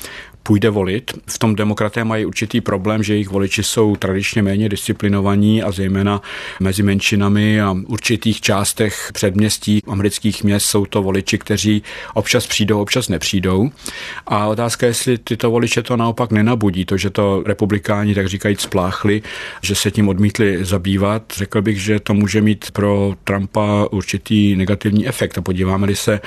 půjde 0.48 0.70
volit. 0.70 1.12
V 1.26 1.38
tom 1.38 1.54
demokraté 1.54 2.04
mají 2.04 2.26
určitý 2.26 2.60
problém, 2.60 3.02
že 3.02 3.14
jejich 3.14 3.28
voliči 3.28 3.62
jsou 3.62 3.96
tradičně 3.96 4.42
méně 4.42 4.68
disciplinovaní 4.68 5.62
a 5.62 5.70
zejména 5.70 6.22
mezi 6.60 6.82
menšinami 6.82 7.60
a 7.60 7.76
určitých 7.86 8.40
částech 8.40 9.10
předměstí 9.12 9.82
amerických 9.86 10.44
měst 10.44 10.66
jsou 10.66 10.86
to 10.86 11.02
voliči, 11.02 11.38
kteří 11.38 11.82
občas 12.14 12.46
přijdou, 12.46 12.80
občas 12.80 13.08
nepřijdou. 13.08 13.70
A 14.26 14.46
otázka 14.46 14.86
je, 14.86 14.90
jestli 14.90 15.18
tyto 15.18 15.50
voliče 15.50 15.82
to 15.82 15.96
naopak 15.96 16.32
nenabudí, 16.32 16.84
to, 16.84 16.96
že 16.96 17.10
to 17.10 17.42
republikáni, 17.46 18.14
tak 18.14 18.28
říkajíc, 18.28 18.60
spláchli, 18.60 19.22
že 19.62 19.74
se 19.74 19.90
tím 19.90 20.08
odmítli 20.08 20.64
zabývat. 20.64 21.22
Řekl 21.36 21.62
bych, 21.62 21.82
že 21.82 22.00
to 22.00 22.14
může 22.14 22.40
mít 22.40 22.70
pro 22.70 23.14
Trumpa 23.24 23.86
určitý 23.90 24.56
negativní 24.56 25.08
efekt. 25.08 25.38
A 25.38 25.42
podíváme-li 25.42 25.96
se 25.96 26.20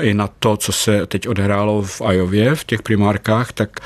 i 0.00 0.14
na 0.14 0.28
to, 0.38 0.56
co 0.56 0.72
se 0.72 1.06
teď 1.06 1.28
odehrálo 1.28 1.82
v 1.82 2.02
Ajově 2.02 2.54
v 2.54 2.64
těch 2.64 2.82
primárkách, 2.82 3.52
tak 3.52 3.67
tak 3.68 3.80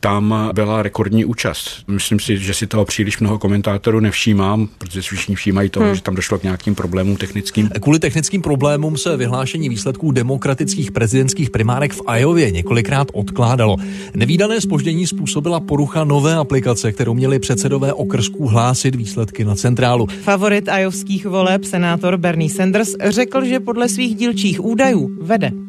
tam 0.00 0.50
byla 0.52 0.82
rekordní 0.82 1.24
účast. 1.24 1.84
Myslím 1.88 2.20
si, 2.20 2.38
že 2.38 2.54
si 2.54 2.66
toho 2.66 2.84
příliš 2.84 3.18
mnoho 3.18 3.38
komentátorů 3.38 4.00
nevšímám, 4.00 4.68
protože 4.78 5.02
si 5.02 5.16
všichni 5.16 5.34
všímají 5.34 5.70
toho, 5.70 5.86
hmm. 5.86 5.94
že 5.94 6.02
tam 6.02 6.14
došlo 6.14 6.38
k 6.38 6.42
nějakým 6.42 6.74
problémům 6.74 7.16
technickým. 7.16 7.68
Kvůli 7.68 7.98
technickým 7.98 8.42
problémům 8.42 8.96
se 8.96 9.16
vyhlášení 9.16 9.68
výsledků 9.68 10.12
demokratických 10.12 10.92
prezidentských 10.92 11.50
primárek 11.50 11.92
v 11.92 12.02
Ajově 12.06 12.50
několikrát 12.50 13.08
odkládalo. 13.12 13.76
Nevýdané 14.14 14.60
spoždění 14.60 15.06
způsobila 15.06 15.60
porucha 15.60 16.04
nové 16.04 16.34
aplikace, 16.34 16.92
kterou 16.92 17.14
měli 17.14 17.38
předsedové 17.38 17.92
okrsků 17.92 18.46
hlásit 18.46 18.94
výsledky 18.94 19.44
na 19.44 19.54
centrálu. 19.54 20.06
Favorit 20.06 20.68
ajovských 20.68 21.26
voleb, 21.26 21.64
senátor 21.64 22.16
Bernie 22.16 22.50
Sanders, 22.50 22.94
řekl, 23.04 23.44
že 23.44 23.60
podle 23.60 23.88
svých 23.88 24.16
dílčích 24.16 24.64
údajů 24.64 25.10
vede. 25.20 25.67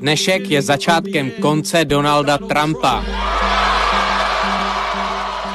Dnešek 0.00 0.50
je 0.50 0.62
začátkem 0.62 1.30
konce 1.30 1.84
Donalda 1.84 2.38
Trumpa 2.38 3.04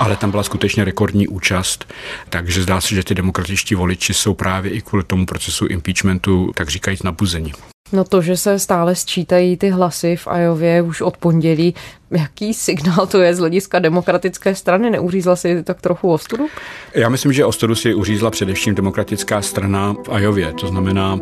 ale 0.02 0.16
tam 0.16 0.32
byla 0.32 0.44
skutečně 0.44 0.84
rekordní 0.84 1.28
účast, 1.28 1.94
takže 2.30 2.64
zdá 2.64 2.82
se, 2.82 2.96
že 2.96 3.04
ty 3.04 3.16
demokratičtí 3.16 3.76
voliči 3.76 4.14
jsou 4.14 4.34
právě 4.34 4.72
i 4.72 4.82
kvůli 4.82 5.04
tomu 5.04 5.26
procesu 5.26 5.68
impeachmentu, 5.68 6.52
tak 6.56 6.70
říkajíc, 6.70 7.04
nabuzení. 7.04 7.54
No 7.92 8.04
to, 8.04 8.22
že 8.22 8.38
se 8.38 8.60
stále 8.60 8.96
sčítají 8.96 9.58
ty 9.58 9.70
hlasy 9.70 10.16
v 10.16 10.28
Ajově 10.28 10.82
už 10.82 11.02
od 11.02 11.18
pondělí, 11.18 11.76
jaký 12.12 12.54
signál 12.54 13.08
to 13.08 13.21
je 13.21 13.36
z 13.36 13.39
hlediska 13.39 13.80
demokratické 13.80 14.56
strany? 14.56 14.89
Neuřízla 14.89 15.36
si 15.36 15.63
tak 15.63 15.82
trochu 15.82 16.12
ostudu? 16.12 16.47
Já 16.93 17.10
myslím, 17.10 17.34
že 17.34 17.45
ostudu 17.45 17.76
si 17.76 17.93
uřízla 17.93 18.32
především 18.32 18.76
demokratická 18.76 19.41
strana 19.41 19.95
v 20.06 20.10
Ajově. 20.10 20.54
To 20.54 20.67
znamená, 20.67 21.19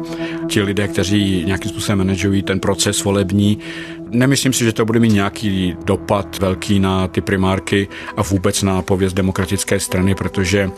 ti 0.48 0.62
lidé, 0.62 0.88
kteří 0.88 1.44
nějakým 1.46 1.72
způsobem 1.72 1.98
manažují 1.98 2.44
ten 2.44 2.60
proces 2.60 3.04
volební, 3.04 3.60
Nemyslím 4.12 4.54
si, 4.54 4.66
že 4.66 4.74
to 4.74 4.86
bude 4.86 5.00
mít 5.00 5.14
nějaký 5.14 5.76
dopad 5.86 6.40
velký 6.40 6.80
na 6.80 7.08
ty 7.08 7.22
primárky 7.22 7.88
a 8.18 8.22
vůbec 8.22 8.64
na 8.64 8.82
pověst 8.82 9.14
demokratické 9.14 9.80
strany, 9.80 10.16
protože 10.16 10.70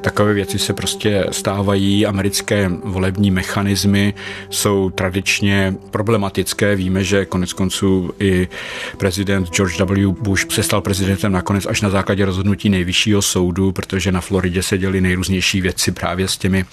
takové 0.00 0.34
věci 0.34 0.58
se 0.58 0.72
prostě 0.72 1.26
stávají. 1.30 2.06
Americké 2.06 2.70
volební 2.84 3.30
mechanismy 3.30 4.14
jsou 4.50 4.90
tradičně 4.90 5.74
problematické. 5.90 6.76
Víme, 6.76 7.04
že 7.04 7.24
konec 7.24 7.52
konců 7.52 8.10
i 8.18 8.48
prezident 8.96 9.50
George 9.60 9.78
W. 9.78 10.12
Bush 10.12 10.46
se 10.50 10.62
stal 10.62 10.80
prezidentem 10.80 11.32
nakonec 11.32 11.66
až 11.66 11.80
na 11.80 11.90
základě 11.90 12.24
rozhodnutí 12.24 12.68
nejvyššího 12.68 13.22
soudu, 13.22 13.72
protože 13.72 14.12
na 14.12 14.20
Floridě 14.20 14.62
se 14.62 14.78
děly 14.78 15.00
nejrůznější 15.00 15.60
věci 15.60 15.92
právě 15.92 16.28
s 16.28 16.36
těmi 16.36 16.64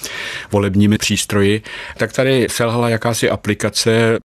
volebními 0.51 0.97
přístroji. 0.97 1.61
Tak 1.97 2.13
tady 2.13 2.47
selhala 2.49 2.89
jakási 2.89 3.29
aplikace 3.29 4.17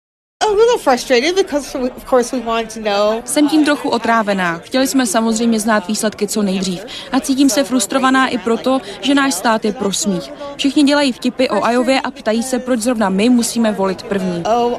jsem 3.24 3.48
tím 3.48 3.64
trochu 3.64 3.88
otrávená. 3.88 4.58
Chtěli 4.58 4.86
jsme 4.86 5.06
samozřejmě 5.06 5.60
znát 5.60 5.88
výsledky 5.88 6.26
co 6.26 6.42
nejdřív. 6.42 6.84
A 7.12 7.20
cítím 7.20 7.50
se 7.50 7.64
frustrovaná 7.64 8.28
i 8.28 8.38
proto, 8.38 8.80
že 9.00 9.14
náš 9.14 9.34
stát 9.34 9.64
je 9.64 9.72
prosmích. 9.72 10.30
Všichni 10.56 10.82
dělají 10.84 11.12
vtipy 11.12 11.48
o 11.48 11.64
Ajově 11.64 12.00
a 12.00 12.10
ptají 12.10 12.42
se, 12.42 12.58
proč 12.58 12.80
zrovna 12.80 13.08
my 13.08 13.28
musíme 13.28 13.72
volit 13.72 14.02
první. 14.02 14.42
Oh, 14.44 14.74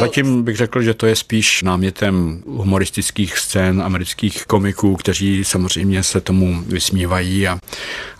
Zatím 0.00 0.42
bych 0.42 0.56
řekl, 0.56 0.82
že 0.82 0.94
to 0.94 1.06
je 1.06 1.16
spíš 1.16 1.62
námětem 1.62 2.42
humoristických 2.46 3.38
scén 3.38 3.82
amerických 3.82 4.46
komiků, 4.46 4.96
kteří 4.96 5.44
samozřejmě 5.44 6.02
se 6.02 6.20
tomu 6.20 6.62
vysmívají 6.66 7.48
a 7.48 7.58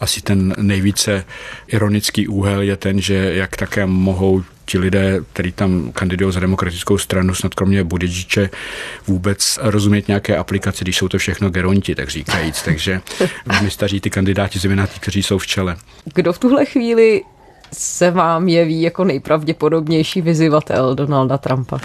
asi 0.00 0.20
ten 0.20 0.54
nejvíce 0.58 1.24
ironický 1.66 2.28
úhel 2.28 2.62
je 2.62 2.76
ten, 2.76 3.00
že 3.00 3.14
jak 3.14 3.56
také 3.56 3.86
mohou 3.86 4.42
ti 4.70 4.78
lidé, 4.78 5.20
kteří 5.32 5.52
tam 5.52 5.92
kandidují 5.92 6.32
za 6.32 6.40
demokratickou 6.40 6.98
stranu, 6.98 7.34
snad 7.34 7.54
kromě 7.54 7.84
Budidžiče, 7.84 8.50
vůbec 9.06 9.58
rozumět 9.62 10.08
nějaké 10.08 10.36
aplikaci, 10.36 10.84
když 10.84 10.96
jsou 10.96 11.08
to 11.08 11.18
všechno 11.18 11.50
geronti, 11.50 11.94
tak 11.94 12.08
říkajíc. 12.08 12.62
Takže 12.64 13.00
my 13.62 13.70
staří 13.70 14.00
ty 14.00 14.10
kandidáti, 14.10 14.58
zejména 14.58 14.86
ty, 14.86 15.00
kteří 15.00 15.22
jsou 15.22 15.38
v 15.38 15.46
čele. 15.46 15.76
Kdo 16.14 16.32
v 16.32 16.38
tuhle 16.38 16.64
chvíli 16.64 17.22
se 17.72 18.10
vám 18.10 18.48
jeví 18.48 18.82
jako 18.82 19.04
nejpravděpodobnější 19.04 20.20
vyzývatel 20.20 20.94
Donalda 20.94 21.38
Trumpa? 21.38 21.80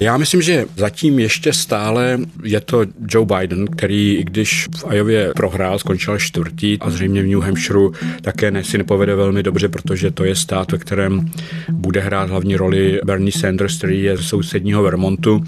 Já 0.00 0.16
myslím, 0.16 0.42
že 0.42 0.64
zatím 0.76 1.18
ještě 1.18 1.52
stále 1.52 2.18
je 2.44 2.60
to 2.60 2.84
Joe 3.08 3.26
Biden, 3.26 3.66
který, 3.66 4.14
i 4.14 4.24
když 4.24 4.68
v 4.76 4.84
Ajově 4.84 5.32
prohrál, 5.36 5.78
skončil 5.78 6.18
čtvrtý 6.18 6.78
a 6.80 6.90
zřejmě 6.90 7.22
v 7.22 7.26
New 7.26 7.40
Hampshireu 7.40 7.92
také 8.20 8.50
ne, 8.50 8.64
si 8.64 8.78
nepovede 8.78 9.14
velmi 9.14 9.42
dobře, 9.42 9.68
protože 9.68 10.10
to 10.10 10.24
je 10.24 10.34
stát, 10.34 10.72
ve 10.72 10.78
kterém 10.78 11.30
bude 11.68 12.00
hrát 12.00 12.30
hlavní 12.30 12.56
roli 12.56 13.00
Bernie 13.04 13.32
Sanders, 13.32 13.78
který 13.78 14.02
je 14.02 14.16
z 14.16 14.26
sousedního 14.26 14.82
Vermontu, 14.82 15.44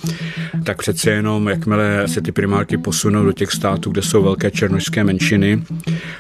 tak 0.68 0.78
přece 0.78 1.10
jenom, 1.10 1.48
jakmile 1.48 2.08
se 2.08 2.20
ty 2.20 2.32
primárky 2.32 2.78
posunou 2.78 3.24
do 3.24 3.32
těch 3.32 3.50
států, 3.50 3.90
kde 3.90 4.02
jsou 4.02 4.22
velké 4.22 4.50
černožské 4.50 5.04
menšiny, 5.04 5.62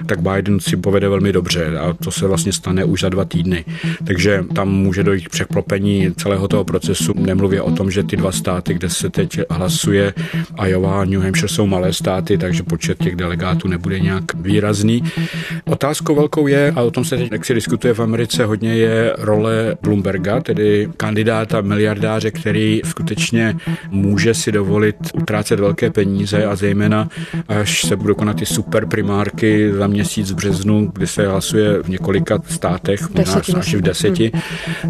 tak 0.06 0.20
Biden 0.20 0.60
si 0.60 0.76
povede 0.76 1.08
velmi 1.08 1.32
dobře 1.32 1.78
a 1.78 1.92
to 1.92 2.10
se 2.10 2.26
vlastně 2.26 2.52
stane 2.52 2.84
už 2.84 3.00
za 3.00 3.08
dva 3.08 3.24
týdny. 3.24 3.64
Takže 4.06 4.44
tam 4.54 4.68
může 4.68 5.02
dojít 5.02 5.28
k 5.28 5.30
překlopení 5.30 6.14
celého 6.16 6.48
toho 6.48 6.64
procesu. 6.64 7.12
Nemluvě 7.16 7.62
o 7.62 7.70
tom, 7.70 7.90
že 7.90 8.02
ty 8.02 8.16
dva 8.16 8.32
státy, 8.32 8.74
kde 8.74 8.90
se 8.90 9.10
teď 9.10 9.40
hlasuje. 9.50 10.14
Iowa 10.66 11.00
a 11.00 11.04
New 11.04 11.22
Hampshire 11.22 11.48
jsou 11.48 11.66
malé 11.66 11.92
státy, 11.92 12.38
takže 12.38 12.62
počet 12.62 12.98
těch 12.98 13.16
delegátů 13.16 13.68
nebude 13.68 14.00
nějak 14.00 14.24
výrazný. 14.34 15.02
Otázkou 15.64 16.14
velkou 16.14 16.46
je, 16.46 16.72
a 16.76 16.82
o 16.82 16.90
tom 16.90 17.04
se 17.04 17.16
teď 17.16 17.32
jak 17.32 17.44
si 17.44 17.54
diskutuje 17.54 17.94
v 17.94 18.00
Americe 18.00 18.44
hodně, 18.44 18.74
je 18.74 19.12
role 19.18 19.76
Bloomberga, 19.82 20.40
tedy 20.40 20.88
kandidáta 20.96 21.60
miliardáře, 21.60 22.30
který 22.30 22.80
skutečně 22.84 23.56
může 23.90 24.37
si 24.38 24.52
dovolit 24.52 24.96
utrácet 25.14 25.60
velké 25.60 25.90
peníze 25.90 26.44
a 26.44 26.56
zejména 26.56 27.08
až 27.48 27.84
se 27.84 27.96
budou 27.96 28.14
konat 28.14 28.36
ty 28.36 28.46
super 28.46 28.86
primárky 28.86 29.72
za 29.72 29.86
měsíc 29.86 30.32
v 30.32 30.34
březnu, 30.34 30.90
kdy 30.94 31.06
se 31.06 31.28
hlasuje 31.28 31.82
v 31.82 31.88
několika 31.88 32.38
státech, 32.48 33.10
možná 33.14 33.40
až 33.58 33.74
v 33.74 33.80
deseti, 33.80 34.32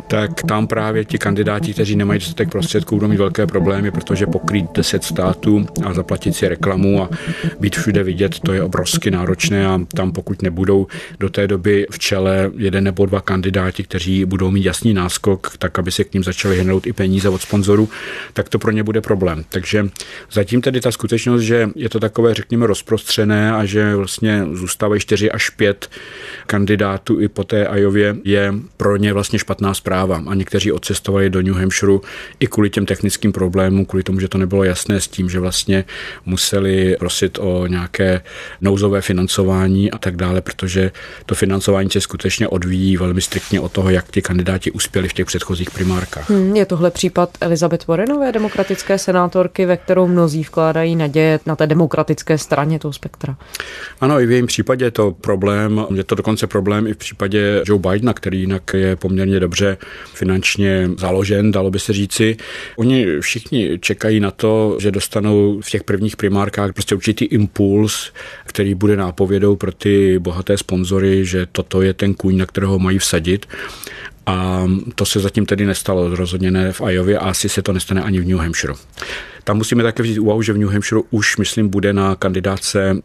tak 0.07 0.43
tam 0.43 0.67
právě 0.67 1.05
ti 1.05 1.19
kandidáti, 1.19 1.73
kteří 1.73 1.97
nemají 1.97 2.21
dostatek 2.21 2.51
prostředků, 2.51 2.95
budou 2.95 3.09
mít 3.09 3.17
velké 3.17 3.47
problémy, 3.47 3.91
protože 3.91 4.27
pokrýt 4.27 4.67
10 4.75 5.05
států 5.05 5.67
a 5.85 5.95
zaplatit 5.95 6.33
si 6.33 6.49
reklamu 6.49 7.03
a 7.03 7.11
být 7.61 7.77
všude 7.77 8.03
vidět, 8.03 8.41
to 8.41 8.53
je 8.53 8.63
obrovsky 8.63 9.11
náročné 9.11 9.67
a 9.67 9.81
tam 9.95 10.13
pokud 10.13 10.43
nebudou 10.43 10.87
do 11.21 11.29
té 11.29 11.47
doby 11.47 11.87
v 11.91 11.99
čele 11.99 12.51
jeden 12.57 12.85
nebo 12.85 13.07
dva 13.07 13.21
kandidáti, 13.21 13.83
kteří 13.83 14.25
budou 14.25 14.51
mít 14.51 14.65
jasný 14.65 14.95
náskok, 14.95 15.57
tak 15.59 15.79
aby 15.79 15.91
se 15.91 16.05
k 16.05 16.15
ním 16.15 16.25
začaly 16.25 16.61
hnout 16.61 16.87
i 16.87 16.93
peníze 16.93 17.29
od 17.29 17.43
sponzorů, 17.43 17.89
tak 18.33 18.49
to 18.49 18.59
pro 18.59 18.71
ně 18.71 18.83
bude 18.83 19.01
problém. 19.01 19.38
Takže 19.49 19.89
zatím 20.33 20.61
tedy 20.61 20.81
ta 20.81 20.93
skutečnost, 20.93 21.43
že 21.43 21.69
je 21.75 21.89
to 21.89 22.01
takové, 22.01 22.35
řekněme, 22.35 22.67
rozprostřené 22.67 23.53
a 23.53 23.65
že 23.65 23.95
vlastně 23.95 24.45
zůstávají 24.53 25.01
4 25.01 25.31
až 25.31 25.51
5 25.51 25.91
kandidátů 26.47 27.21
i 27.21 27.29
po 27.29 27.45
té 27.45 27.67
Ajově, 27.67 28.17
je 28.25 28.55
pro 28.77 28.97
ně 28.97 29.13
vlastně 29.13 29.39
špatná 29.39 29.75
zpráva. 29.75 30.23
A 30.27 30.35
někteří 30.35 30.73
odcestovali 30.73 31.31
do 31.31 31.43
New 31.43 31.55
Hampshireu 31.55 32.01
i 32.41 32.47
kvůli 32.47 32.71
těm 32.71 32.87
technickým 32.87 33.09
technickým 33.09 33.33
problémům, 33.33 33.85
kvůli 33.85 34.03
tomu, 34.03 34.21
že 34.21 34.29
to 34.29 34.39
nebylo 34.39 34.65
jasné 34.65 35.01
s 35.01 35.09
tím, 35.09 35.31
že 35.31 35.41
vlastně 35.41 35.85
museli 36.27 36.97
prosit 36.99 37.39
o 37.41 37.67
nějaké 37.67 38.21
nouzové 38.61 39.01
financování 39.01 39.91
a 39.91 39.99
tak 39.99 40.17
dále, 40.17 40.41
protože 40.41 40.91
to 41.27 41.35
financování 41.35 41.91
se 41.91 42.01
skutečně 42.01 42.49
odvíjí 42.49 42.97
velmi 42.97 43.21
striktně 43.21 43.61
od 43.61 43.73
toho, 43.73 43.91
jak 43.91 44.11
ti 44.11 44.23
kandidáti 44.23 44.71
uspěli 44.71 45.09
v 45.09 45.13
těch 45.13 45.27
předchozích 45.27 45.71
primárkách. 45.71 46.31
Hmm, 46.31 46.57
je 46.57 46.67
tohle 46.67 46.91
případ 46.91 47.31
Elizabeth 47.41 47.87
Warrenové, 47.87 48.33
demokratické 48.33 48.99
senátorky, 48.99 49.18
ve 49.67 49.77
kterou 49.77 50.07
mnozí 50.07 50.43
vkládají 50.43 50.97
naděje 50.97 51.41
na 51.47 51.57
té 51.57 51.67
demokratické 51.67 52.39
straně 52.39 52.79
toho 52.79 52.93
spektra. 52.93 53.37
Ano, 54.01 54.21
i 54.21 54.27
v 54.27 54.31
jejím 54.31 54.47
případě 54.47 54.85
je 54.85 54.91
to 54.91 55.13
problém, 55.13 55.87
je 55.95 56.05
to 56.05 56.15
dokonce 56.15 56.47
problém 56.47 56.87
i 56.87 56.95
v 56.95 56.97
případě 56.97 57.63
Joe 57.67 57.81
Bidena, 57.81 58.13
který 58.13 58.41
jinak 58.41 58.75
je 58.75 58.97
poměrně 58.97 59.41
dobře 59.41 59.77
finančně 60.15 60.91
založen, 60.99 61.53
dalo 61.53 61.71
by 61.71 61.79
se 61.79 61.93
říci. 61.93 62.37
Oni 62.77 63.21
všichni 63.21 63.79
čekají 63.79 64.21
na 64.21 64.31
to, 64.31 64.77
že 64.81 64.91
dostanou 64.91 65.61
v 65.61 65.71
těch 65.71 65.85
prvních 65.85 66.17
primárkách 66.17 66.73
prostě 66.73 66.95
určitý 66.95 67.25
impuls, 67.25 68.13
který 68.45 68.75
bude 68.75 68.97
nápovědou 68.97 69.57
pro 69.57 69.73
ty 69.73 70.19
bohaté 70.19 70.59
sponzory, 70.59 71.25
že 71.25 71.47
toto 71.53 71.83
je 71.83 71.95
ten 71.95 72.15
kůň, 72.15 72.37
na 72.37 72.47
kterého 72.47 72.79
mají 72.79 72.99
vsadit. 72.99 73.47
A 74.29 74.67
to 74.95 75.07
se 75.07 75.21
zatím 75.21 75.47
tedy 75.47 75.67
nestalo, 75.67 76.17
rozhodně 76.17 76.51
ne 76.51 76.73
v 76.73 76.81
Ajově 76.81 77.19
a 77.19 77.29
asi 77.29 77.49
se 77.49 77.63
to 77.63 77.73
nestane 77.73 78.03
ani 78.03 78.21
v 78.21 78.27
New 78.27 78.39
Hampshire. 78.39 78.75
Tam 79.49 79.57
musíme 79.57 79.83
také 79.83 80.03
vzít 80.03 80.19
úvahu, 80.19 80.43
že 80.43 80.53
v 80.53 80.59
New 80.59 80.69
Hampshire 80.69 81.01
už, 81.11 81.37
myslím, 81.37 81.69
bude 81.69 81.93
na 81.93 82.15
kandidáce 82.17 82.97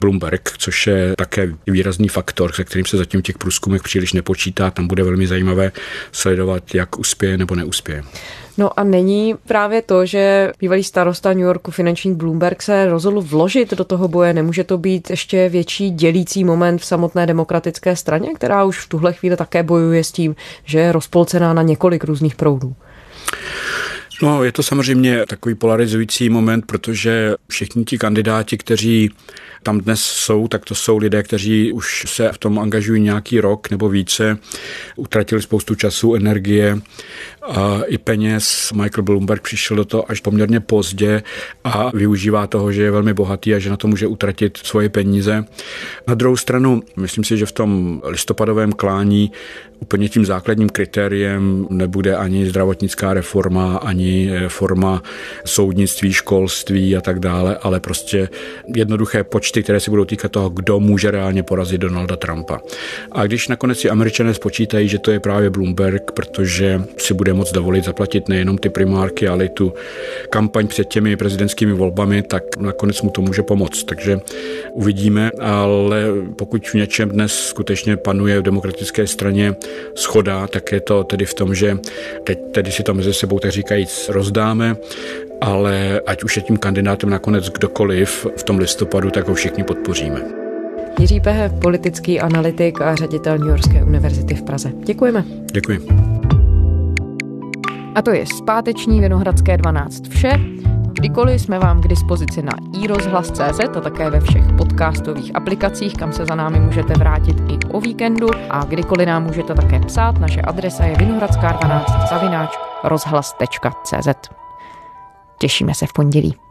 Bloomberg, 0.00 0.52
což 0.58 0.86
je 0.86 1.14
také 1.18 1.54
výrazný 1.66 2.08
faktor, 2.08 2.52
se 2.52 2.64
kterým 2.64 2.86
se 2.86 2.96
zatím 2.96 3.20
v 3.20 3.22
těch 3.22 3.38
průzkumech 3.38 3.82
příliš 3.82 4.12
nepočítá. 4.12 4.70
Tam 4.70 4.86
bude 4.86 5.02
velmi 5.02 5.26
zajímavé 5.26 5.72
sledovat, 6.12 6.74
jak 6.74 6.98
uspěje 6.98 7.38
nebo 7.38 7.54
neuspěje. 7.54 8.02
No 8.58 8.80
a 8.80 8.84
není 8.84 9.34
právě 9.46 9.82
to, 9.82 10.06
že 10.06 10.52
bývalý 10.60 10.84
starosta 10.84 11.32
New 11.32 11.42
Yorku 11.42 11.70
finanční 11.70 12.14
Bloomberg 12.14 12.62
se 12.62 12.86
rozhodl 12.86 13.20
vložit 13.20 13.74
do 13.74 13.84
toho 13.84 14.08
boje, 14.08 14.32
nemůže 14.32 14.64
to 14.64 14.78
být 14.78 15.10
ještě 15.10 15.48
větší 15.48 15.90
dělící 15.90 16.44
moment 16.44 16.78
v 16.78 16.84
samotné 16.84 17.26
demokratické 17.26 17.96
straně, 17.96 18.28
která 18.34 18.64
už 18.64 18.80
v 18.80 18.88
tuhle 18.88 19.12
chvíli 19.12 19.36
také 19.36 19.62
bojuje 19.62 20.04
s 20.04 20.12
tím, 20.12 20.36
že 20.64 20.78
je 20.78 20.92
rozpolcená 20.92 21.54
na 21.54 21.62
několik 21.62 22.04
různých 22.04 22.36
proudů. 22.36 22.74
No, 24.24 24.44
je 24.44 24.52
to 24.52 24.62
samozřejmě 24.62 25.26
takový 25.26 25.54
polarizující 25.54 26.28
moment, 26.28 26.66
protože 26.66 27.34
všichni 27.48 27.84
ti 27.84 27.98
kandidáti, 27.98 28.56
kteří 28.58 29.10
tam 29.62 29.80
dnes 29.80 30.00
jsou, 30.00 30.48
tak 30.48 30.64
to 30.64 30.74
jsou 30.74 30.98
lidé, 30.98 31.22
kteří 31.22 31.72
už 31.72 32.04
se 32.08 32.32
v 32.32 32.38
tom 32.38 32.58
angažují 32.58 33.02
nějaký 33.02 33.40
rok 33.40 33.70
nebo 33.70 33.88
více, 33.88 34.38
utratili 34.96 35.42
spoustu 35.42 35.74
času, 35.74 36.14
energie 36.14 36.78
a 37.42 37.80
i 37.86 37.98
peněz. 37.98 38.72
Michael 38.74 39.04
Bloomberg 39.04 39.42
přišel 39.42 39.76
do 39.76 39.84
toho 39.84 40.10
až 40.10 40.20
poměrně 40.20 40.60
pozdě 40.60 41.22
a 41.64 41.90
využívá 41.96 42.46
toho, 42.46 42.72
že 42.72 42.82
je 42.82 42.90
velmi 42.90 43.14
bohatý 43.14 43.54
a 43.54 43.58
že 43.58 43.70
na 43.70 43.76
to 43.76 43.88
může 43.88 44.06
utratit 44.06 44.56
svoje 44.56 44.88
peníze. 44.88 45.44
Na 46.08 46.14
druhou 46.14 46.36
stranu, 46.36 46.82
myslím 46.96 47.24
si, 47.24 47.36
že 47.36 47.46
v 47.46 47.52
tom 47.52 48.00
listopadovém 48.04 48.72
klání 48.72 49.32
úplně 49.80 50.08
tím 50.08 50.24
základním 50.24 50.68
kritériem 50.68 51.66
nebude 51.70 52.16
ani 52.16 52.48
zdravotnická 52.48 53.14
reforma, 53.14 53.76
ani 53.76 54.13
forma 54.48 55.02
soudnictví, 55.44 56.12
školství 56.12 56.96
a 56.96 57.00
tak 57.00 57.20
dále, 57.20 57.58
ale 57.62 57.80
prostě 57.80 58.28
jednoduché 58.74 59.24
počty, 59.24 59.62
které 59.62 59.80
se 59.80 59.90
budou 59.90 60.04
týkat 60.04 60.32
toho, 60.32 60.48
kdo 60.48 60.80
může 60.80 61.10
reálně 61.10 61.42
porazit 61.42 61.80
Donalda 61.80 62.16
Trumpa. 62.16 62.60
A 63.12 63.26
když 63.26 63.48
nakonec 63.48 63.78
si 63.78 63.90
američané 63.90 64.34
spočítají, 64.34 64.88
že 64.88 64.98
to 64.98 65.10
je 65.10 65.20
právě 65.20 65.50
Bloomberg, 65.50 66.10
protože 66.10 66.82
si 66.96 67.14
bude 67.14 67.32
moc 67.32 67.52
dovolit 67.52 67.84
zaplatit 67.84 68.28
nejenom 68.28 68.58
ty 68.58 68.68
primárky, 68.68 69.28
ale 69.28 69.44
i 69.44 69.48
tu 69.48 69.72
kampaň 70.30 70.66
před 70.66 70.88
těmi 70.88 71.16
prezidentskými 71.16 71.72
volbami, 71.72 72.22
tak 72.22 72.56
nakonec 72.56 73.02
mu 73.02 73.10
to 73.10 73.20
může 73.20 73.42
pomoct. 73.42 73.84
Takže 73.84 74.20
uvidíme, 74.72 75.30
ale 75.40 76.04
pokud 76.36 76.68
v 76.68 76.74
něčem 76.74 77.08
dnes 77.08 77.32
skutečně 77.32 77.96
panuje 77.96 78.40
v 78.40 78.42
demokratické 78.42 79.06
straně 79.06 79.54
schoda, 79.94 80.46
tak 80.46 80.72
je 80.72 80.80
to 80.80 81.04
tedy 81.04 81.24
v 81.24 81.34
tom, 81.34 81.54
že 81.54 81.78
teď 82.24 82.38
tedy 82.52 82.72
si 82.72 82.82
to 82.82 82.94
mezi 82.94 83.14
sebou 83.14 83.38
tak 83.38 83.52
rozdáme, 84.08 84.76
ale 85.40 86.00
ať 86.06 86.24
už 86.24 86.36
je 86.36 86.42
tím 86.42 86.56
kandidátem 86.56 87.10
nakonec 87.10 87.48
kdokoliv 87.48 88.26
v 88.36 88.42
tom 88.42 88.58
listopadu, 88.58 89.10
tak 89.10 89.28
ho 89.28 89.34
všichni 89.34 89.64
podpoříme. 89.64 90.20
Jiří 90.98 91.20
Pehe, 91.20 91.48
politický 91.48 92.20
analytik 92.20 92.80
a 92.80 92.94
ředitel 92.94 93.38
New 93.38 93.48
Yorkské 93.48 93.84
univerzity 93.84 94.34
v 94.34 94.42
Praze. 94.42 94.72
Děkujeme. 94.84 95.24
Děkuji. 95.52 95.86
A 97.94 98.02
to 98.02 98.10
je 98.10 98.26
zpáteční 98.26 99.00
Vinohradské 99.00 99.56
12 99.56 100.08
vše. 100.08 100.40
Kdykoliv 100.94 101.40
jsme 101.40 101.58
vám 101.58 101.80
k 101.80 101.88
dispozici 101.88 102.42
na 102.42 102.52
iRozhlas.cz 102.82 103.60
a 103.76 103.80
také 103.80 104.10
ve 104.10 104.20
všech 104.20 104.44
podcastových 104.58 105.36
aplikacích, 105.36 105.94
kam 105.94 106.12
se 106.12 106.26
za 106.26 106.34
námi 106.34 106.60
můžete 106.60 106.94
vrátit 106.94 107.36
i 107.48 107.58
o 107.72 107.80
víkendu 107.80 108.26
a 108.50 108.64
kdykoliv 108.64 109.06
nám 109.06 109.24
můžete 109.24 109.54
také 109.54 109.80
psát. 109.80 110.18
Naše 110.18 110.40
adresa 110.40 110.84
je 110.84 110.96
vinohradská12 110.96 112.08
zavináč 112.08 112.50
rozhlas.cz. 112.84 114.08
Těšíme 115.38 115.74
se 115.74 115.86
v 115.86 115.92
pondělí. 115.92 116.43